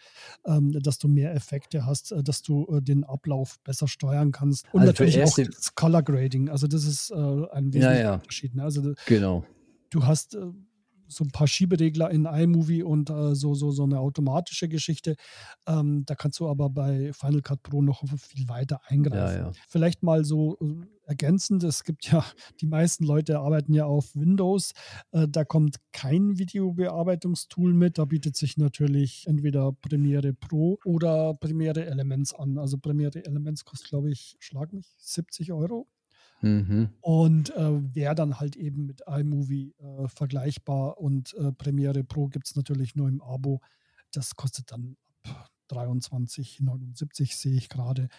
ähm, 0.45 0.71
dass 0.81 0.97
du 0.97 1.07
mehr 1.07 1.33
Effekte 1.33 1.85
hast, 1.85 2.11
äh, 2.11 2.23
dass 2.23 2.41
du 2.41 2.65
äh, 2.67 2.81
den 2.81 3.03
Ablauf 3.03 3.59
besser 3.63 3.87
steuern 3.87 4.31
kannst. 4.31 4.65
Und 4.73 4.81
Also 4.81 4.91
natürlich 4.91 5.21
auch 5.23 5.35
das 5.37 5.75
Color 5.75 6.03
Grading. 6.03 6.49
Also 6.49 6.67
das 6.67 6.83
ist 6.85 7.11
äh, 7.11 7.15
ein 7.15 7.21
Ja, 7.21 7.73
wesentlicher 7.73 7.99
ja. 8.01 8.13
Unterschied. 8.15 8.55
Ne? 8.55 8.63
Also 8.63 8.93
Genau. 9.05 9.45
du 9.89 10.05
hast 10.05 10.37
so 11.15 11.23
ein 11.23 11.31
paar 11.31 11.47
Schieberegler 11.47 12.09
in 12.11 12.25
iMovie 12.25 12.83
und 12.83 13.09
äh, 13.09 13.35
so, 13.35 13.53
so, 13.53 13.71
so 13.71 13.83
eine 13.83 13.99
automatische 13.99 14.67
Geschichte. 14.67 15.15
Ähm, 15.67 16.05
da 16.05 16.15
kannst 16.15 16.39
du 16.39 16.47
aber 16.47 16.69
bei 16.69 17.11
Final 17.13 17.41
Cut 17.41 17.63
Pro 17.63 17.81
noch 17.81 18.03
viel 18.17 18.47
weiter 18.49 18.81
eingreifen. 18.85 19.37
Ja, 19.37 19.47
ja. 19.47 19.51
Vielleicht 19.67 20.03
mal 20.03 20.25
so 20.25 20.57
äh, 20.61 20.85
ergänzend, 21.05 21.63
es 21.63 21.83
gibt 21.83 22.11
ja, 22.11 22.25
die 22.61 22.65
meisten 22.65 23.05
Leute 23.05 23.39
arbeiten 23.39 23.73
ja 23.73 23.85
auf 23.85 24.15
Windows. 24.15 24.73
Äh, 25.11 25.27
da 25.27 25.43
kommt 25.43 25.77
kein 25.91 26.37
Videobearbeitungstool 26.37 27.73
mit. 27.73 27.97
Da 27.97 28.05
bietet 28.05 28.35
sich 28.35 28.57
natürlich 28.57 29.25
entweder 29.27 29.71
Premiere 29.71 30.33
Pro 30.33 30.79
oder 30.85 31.33
Premiere 31.35 31.85
Elements 31.85 32.33
an. 32.33 32.57
Also 32.57 32.77
Premiere 32.77 33.25
Elements 33.25 33.65
kostet, 33.65 33.89
glaube 33.89 34.11
ich, 34.11 34.35
schlag 34.39 34.73
mich, 34.73 34.93
70 34.97 35.51
Euro 35.51 35.87
Mhm. 36.43 36.89
und 37.01 37.49
äh, 37.55 37.95
wäre 37.95 38.15
dann 38.15 38.39
halt 38.39 38.55
eben 38.55 38.85
mit 38.85 39.01
iMovie 39.07 39.73
äh, 39.79 40.07
vergleichbar 40.07 40.99
und 40.99 41.33
äh, 41.35 41.51
Premiere 41.53 42.03
Pro 42.03 42.27
gibt 42.27 42.47
es 42.47 42.55
natürlich 42.55 42.95
nur 42.95 43.07
im 43.07 43.21
Abo. 43.21 43.61
Das 44.11 44.35
kostet 44.35 44.71
dann 44.71 44.95
ab 45.23 45.49
23,79 45.71 47.33
sehe 47.35 47.53
ich 47.55 47.69
gerade 47.69 48.09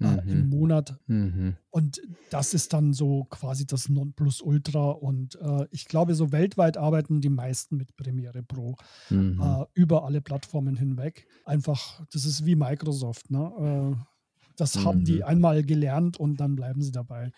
äh, 0.00 0.30
im 0.30 0.44
Mhm. 0.44 0.48
Monat. 0.48 0.96
Mhm. 1.06 1.56
Und 1.70 2.00
das 2.30 2.54
ist 2.54 2.72
dann 2.72 2.92
so 2.94 3.24
quasi 3.24 3.66
das 3.66 3.88
Nonplusultra. 3.88 4.90
Und 4.92 5.34
äh, 5.40 5.66
ich 5.70 5.86
glaube, 5.86 6.14
so 6.14 6.32
weltweit 6.32 6.76
arbeiten 6.76 7.20
die 7.20 7.28
meisten 7.28 7.76
mit 7.76 7.96
Premiere 7.96 8.42
Pro 8.42 8.76
Mhm. 9.10 9.40
äh, 9.42 9.64
über 9.74 10.04
alle 10.04 10.20
Plattformen 10.20 10.76
hinweg. 10.76 11.26
Einfach, 11.44 12.02
das 12.12 12.24
ist 12.24 12.46
wie 12.46 12.54
Microsoft. 12.56 13.30
Ne? 13.30 13.96
Das 14.56 14.84
haben 14.84 15.04
die 15.04 15.16
Mhm. 15.16 15.22
einmal 15.24 15.62
gelernt 15.64 16.18
und 16.18 16.36
dann 16.38 16.54
bleiben 16.56 16.82
sie 16.82 16.92
dabei. 16.92 17.32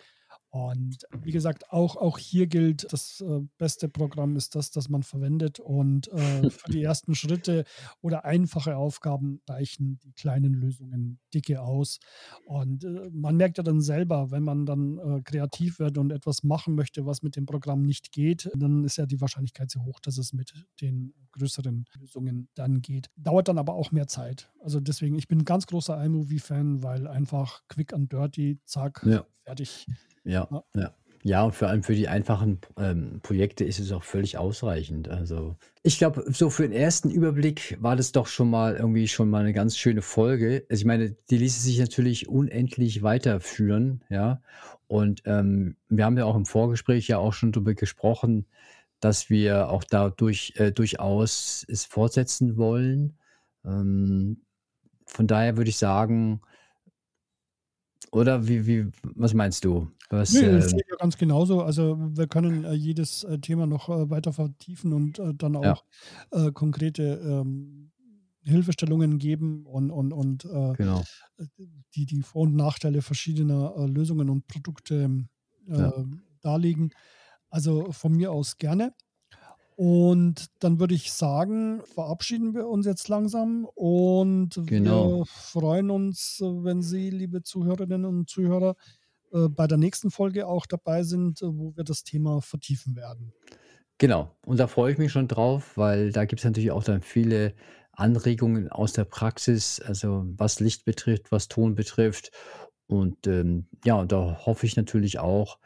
Und 0.55 1.05
wie 1.21 1.31
gesagt, 1.33 1.69
auch, 1.73 1.97
auch 1.97 2.17
hier 2.17 2.47
gilt, 2.47 2.87
das 2.93 3.19
äh, 3.19 3.41
beste 3.57 3.89
Programm 3.89 4.37
ist 4.37 4.55
das, 4.55 4.71
das 4.71 4.87
man 4.87 5.03
verwendet. 5.03 5.59
Und 5.59 6.07
äh, 6.13 6.49
für 6.49 6.71
die 6.71 6.81
ersten 6.83 7.13
Schritte 7.13 7.65
oder 7.99 8.23
einfache 8.23 8.77
Aufgaben 8.77 9.41
reichen 9.49 9.99
die 10.05 10.13
kleinen 10.13 10.53
Lösungen 10.53 11.19
dicke 11.33 11.61
aus. 11.61 11.99
Und 12.45 12.85
äh, 12.85 13.09
man 13.11 13.35
merkt 13.35 13.57
ja 13.57 13.63
dann 13.63 13.81
selber, 13.81 14.31
wenn 14.31 14.43
man 14.43 14.65
dann 14.65 14.97
äh, 14.97 15.21
kreativ 15.23 15.79
wird 15.79 15.97
und 15.97 16.11
etwas 16.13 16.41
machen 16.43 16.73
möchte, 16.75 17.05
was 17.05 17.21
mit 17.21 17.35
dem 17.35 17.45
Programm 17.45 17.81
nicht 17.81 18.13
geht, 18.13 18.49
dann 18.55 18.85
ist 18.85 18.95
ja 18.95 19.05
die 19.05 19.19
Wahrscheinlichkeit 19.19 19.69
sehr 19.71 19.83
hoch, 19.83 19.99
dass 19.99 20.17
es 20.17 20.31
mit 20.31 20.53
den 20.79 21.13
größeren 21.33 21.83
Lösungen 21.99 22.47
dann 22.55 22.81
geht. 22.81 23.09
Dauert 23.17 23.49
dann 23.49 23.57
aber 23.57 23.73
auch 23.73 23.91
mehr 23.91 24.07
Zeit. 24.07 24.49
Also 24.61 24.79
deswegen, 24.79 25.17
ich 25.17 25.27
bin 25.27 25.39
ein 25.39 25.45
ganz 25.45 25.67
großer 25.67 26.01
iMovie-Fan, 26.01 26.81
weil 26.81 27.07
einfach 27.07 27.61
quick 27.67 27.91
and 27.91 28.09
dirty, 28.09 28.57
zack, 28.63 29.03
Ja. 29.05 29.25
fertig. 29.43 29.85
Ja, 30.25 30.47
Ja. 30.73 30.93
ja. 31.23 31.43
Und 31.43 31.55
vor 31.55 31.69
allem 31.69 31.83
für 31.83 31.95
die 31.95 32.07
einfachen 32.07 32.59
ähm, 32.77 33.19
Projekte 33.23 33.63
ist 33.63 33.79
es 33.79 33.91
auch 33.91 34.03
völlig 34.03 34.37
ausreichend. 34.37 35.07
Also 35.09 35.55
ich 35.83 35.97
glaube, 35.97 36.25
so 36.31 36.49
für 36.49 36.63
den 36.63 36.73
ersten 36.73 37.09
Überblick 37.09 37.77
war 37.79 37.95
das 37.95 38.11
doch 38.11 38.27
schon 38.27 38.49
mal 38.49 38.75
irgendwie 38.75 39.07
schon 39.07 39.29
mal 39.29 39.41
eine 39.41 39.53
ganz 39.53 39.77
schöne 39.77 40.01
Folge. 40.01 40.65
Also 40.69 40.81
ich 40.81 40.85
meine, 40.85 41.15
die 41.29 41.37
ließe 41.37 41.61
sich 41.61 41.79
natürlich 41.79 42.27
unendlich 42.27 43.03
weiterführen, 43.03 44.03
ja. 44.09 44.41
Und 44.87 45.23
ähm, 45.25 45.77
wir 45.89 46.05
haben 46.05 46.17
ja 46.17 46.25
auch 46.25 46.35
im 46.35 46.45
Vorgespräch 46.45 47.07
ja 47.07 47.17
auch 47.17 47.33
schon 47.33 47.51
darüber 47.51 47.73
gesprochen, 47.73 48.45
dass 48.99 49.29
wir 49.29 49.69
auch 49.69 49.83
dadurch 49.83 50.53
äh, 50.57 50.71
durchaus 50.71 51.65
es 51.67 51.85
fortsetzen 51.85 52.57
wollen. 52.57 53.17
Ähm, 53.65 54.41
von 55.05 55.27
daher 55.27 55.57
würde 55.57 55.69
ich 55.69 55.77
sagen, 55.77 56.41
oder 58.11 58.47
wie, 58.47 58.65
wie, 58.65 58.87
was 59.03 59.33
meinst 59.33 59.65
du? 59.65 59.91
Was, 60.09 60.31
Nee, 60.33 60.41
ähm, 60.41 60.51
das 60.51 60.69
sehe 60.69 60.79
ich 60.81 60.87
ja 60.89 60.95
ganz 60.97 61.17
genauso. 61.17 61.61
Also 61.61 61.97
wir 61.99 62.27
können 62.27 62.63
äh, 62.63 62.73
jedes 62.73 63.23
äh, 63.23 63.39
Thema 63.39 63.65
noch 63.67 63.89
äh, 63.89 64.09
weiter 64.09 64.33
vertiefen 64.33 64.93
und 64.93 65.19
äh, 65.19 65.33
dann 65.33 65.55
Ja. 65.61 65.73
auch 65.73 65.83
äh, 66.31 66.51
konkrete 66.51 67.03
ähm, 67.23 67.91
Hilfestellungen 68.41 69.17
geben 69.17 69.65
und, 69.65 69.89
und, 69.91 70.13
und 70.13 70.45
äh, 70.45 70.75
genau. 70.77 71.03
die, 71.95 72.05
die 72.05 72.21
Vor- 72.21 72.43
und 72.43 72.55
Nachteile 72.55 73.01
verschiedener 73.01 73.73
Lösungen 73.87 74.29
und 74.29 74.47
Produkte 74.47 75.25
äh, 75.67 75.73
Ja. 75.77 75.91
darlegen. 76.41 76.91
Also 77.49 77.91
von 77.91 78.13
mir 78.13 78.31
aus 78.31 78.57
gerne. 78.57 78.93
Und 79.77 80.47
dann 80.59 80.79
würde 80.79 80.95
ich 80.95 81.11
sagen, 81.11 81.81
verabschieden 81.85 82.53
wir 82.53 82.67
uns 82.67 82.85
jetzt 82.85 83.09
langsam 83.09 83.65
und 83.75 84.55
Genau. 84.65 85.17
wir 85.17 85.25
freuen 85.25 85.89
uns, 85.89 86.39
wenn 86.41 86.81
Sie, 86.81 87.09
liebe 87.09 87.43
Zuhörerinnen 87.43 88.05
und 88.05 88.29
Zuhörer, 88.29 88.75
bei 89.49 89.67
der 89.67 89.77
nächsten 89.77 90.11
Folge 90.11 90.47
auch 90.47 90.65
dabei 90.65 91.03
sind, 91.03 91.41
äh, 91.41 91.45
wo 91.47 91.75
wir 91.75 91.83
das 91.83 92.03
Thema 92.03 92.41
vertiefen 92.41 92.95
werden. 92.95 93.33
Genau. 93.97 94.35
Und 94.45 94.59
da 94.59 94.67
freue 94.67 94.91
ich 94.91 94.97
mich 94.97 95.11
schon 95.11 95.27
drauf, 95.27 95.77
weil 95.77 96.11
da 96.11 96.25
gibt 96.25 96.41
es 96.41 96.45
natürlich 96.45 96.71
auch 96.71 96.83
dann 96.83 97.01
viele 97.01 97.53
Anregungen 97.91 98.69
aus 98.69 98.93
der 98.93 99.05
Praxis, 99.05 99.79
also 99.79 100.25
was 100.37 100.59
Licht 100.59 100.83
betrifft, 100.83 101.31
was 101.31 101.47
Ton 101.47 101.75
betrifft. 101.75 102.31
Und 102.87 103.25
ähm, 103.27 103.67
ja, 103.85 103.95
und 103.95 104.11
da 104.11 104.45
hoffe 104.45 104.65
ich 104.65 104.75
natürlich 104.75 105.19
auch, 105.19 105.59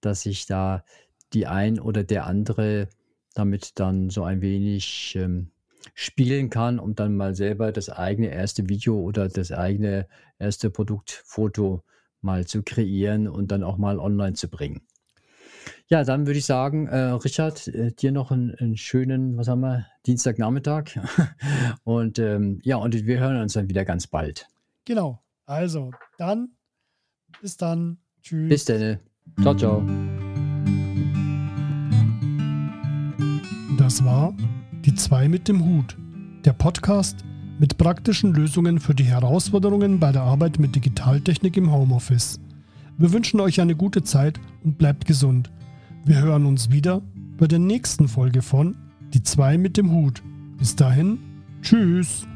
dass 0.00 0.22
sich 0.22 0.46
da 0.46 0.84
die 1.32 1.46
ein 1.46 1.78
oder 1.78 2.04
der 2.04 2.26
andere 2.26 2.88
damit 3.34 3.78
dann 3.78 4.10
so 4.10 4.24
ein 4.24 4.40
wenig 4.40 5.14
ähm, 5.16 5.50
spielen 5.94 6.50
kann 6.50 6.78
und 6.78 6.98
dann 7.00 7.16
mal 7.16 7.34
selber 7.34 7.72
das 7.72 7.88
eigene 7.90 8.28
erste 8.28 8.68
Video 8.68 8.98
oder 9.00 9.28
das 9.28 9.52
eigene 9.52 10.08
erste 10.38 10.70
Produktfoto 10.70 11.82
mal 12.20 12.46
zu 12.46 12.62
kreieren 12.62 13.28
und 13.28 13.50
dann 13.50 13.62
auch 13.62 13.78
mal 13.78 13.98
online 13.98 14.34
zu 14.34 14.48
bringen. 14.48 14.82
Ja, 15.88 16.02
dann 16.02 16.26
würde 16.26 16.38
ich 16.38 16.46
sagen, 16.46 16.88
äh, 16.88 16.98
Richard, 16.98 17.68
äh, 17.68 17.92
dir 17.92 18.10
noch 18.10 18.30
einen, 18.30 18.54
einen 18.56 18.76
schönen, 18.76 19.36
was 19.36 19.48
haben 19.48 19.60
wir, 19.60 19.86
Dienstagnachmittag. 20.06 20.98
Und 21.84 22.18
ähm, 22.18 22.60
ja, 22.62 22.76
und 22.76 22.94
wir 23.06 23.20
hören 23.20 23.40
uns 23.40 23.52
dann 23.52 23.68
wieder 23.68 23.84
ganz 23.84 24.06
bald. 24.06 24.48
Genau. 24.84 25.22
Also, 25.44 25.92
dann, 26.18 26.50
bis 27.40 27.56
dann. 27.56 27.98
Tschüss. 28.22 28.48
Bis 28.48 28.64
dann. 28.64 28.98
Ciao, 29.40 29.54
ciao. 29.54 29.82
Das 33.78 34.04
war 34.04 34.34
Die 34.84 34.94
zwei 34.94 35.28
mit 35.28 35.48
dem 35.48 35.64
Hut, 35.64 35.96
der 36.44 36.52
Podcast 36.52 37.24
mit 37.58 37.78
praktischen 37.78 38.34
Lösungen 38.34 38.80
für 38.80 38.94
die 38.94 39.04
Herausforderungen 39.04 39.98
bei 39.98 40.12
der 40.12 40.22
Arbeit 40.22 40.58
mit 40.58 40.76
Digitaltechnik 40.76 41.56
im 41.56 41.72
Homeoffice. 41.72 42.40
Wir 42.98 43.12
wünschen 43.12 43.40
euch 43.40 43.60
eine 43.60 43.76
gute 43.76 44.02
Zeit 44.02 44.40
und 44.64 44.78
bleibt 44.78 45.06
gesund. 45.06 45.50
Wir 46.04 46.20
hören 46.20 46.46
uns 46.46 46.70
wieder 46.70 47.02
bei 47.38 47.46
der 47.46 47.58
nächsten 47.58 48.08
Folge 48.08 48.42
von 48.42 48.76
Die 49.12 49.22
zwei 49.22 49.58
mit 49.58 49.76
dem 49.76 49.92
Hut. 49.92 50.22
Bis 50.58 50.76
dahin, 50.76 51.18
tschüss. 51.62 52.26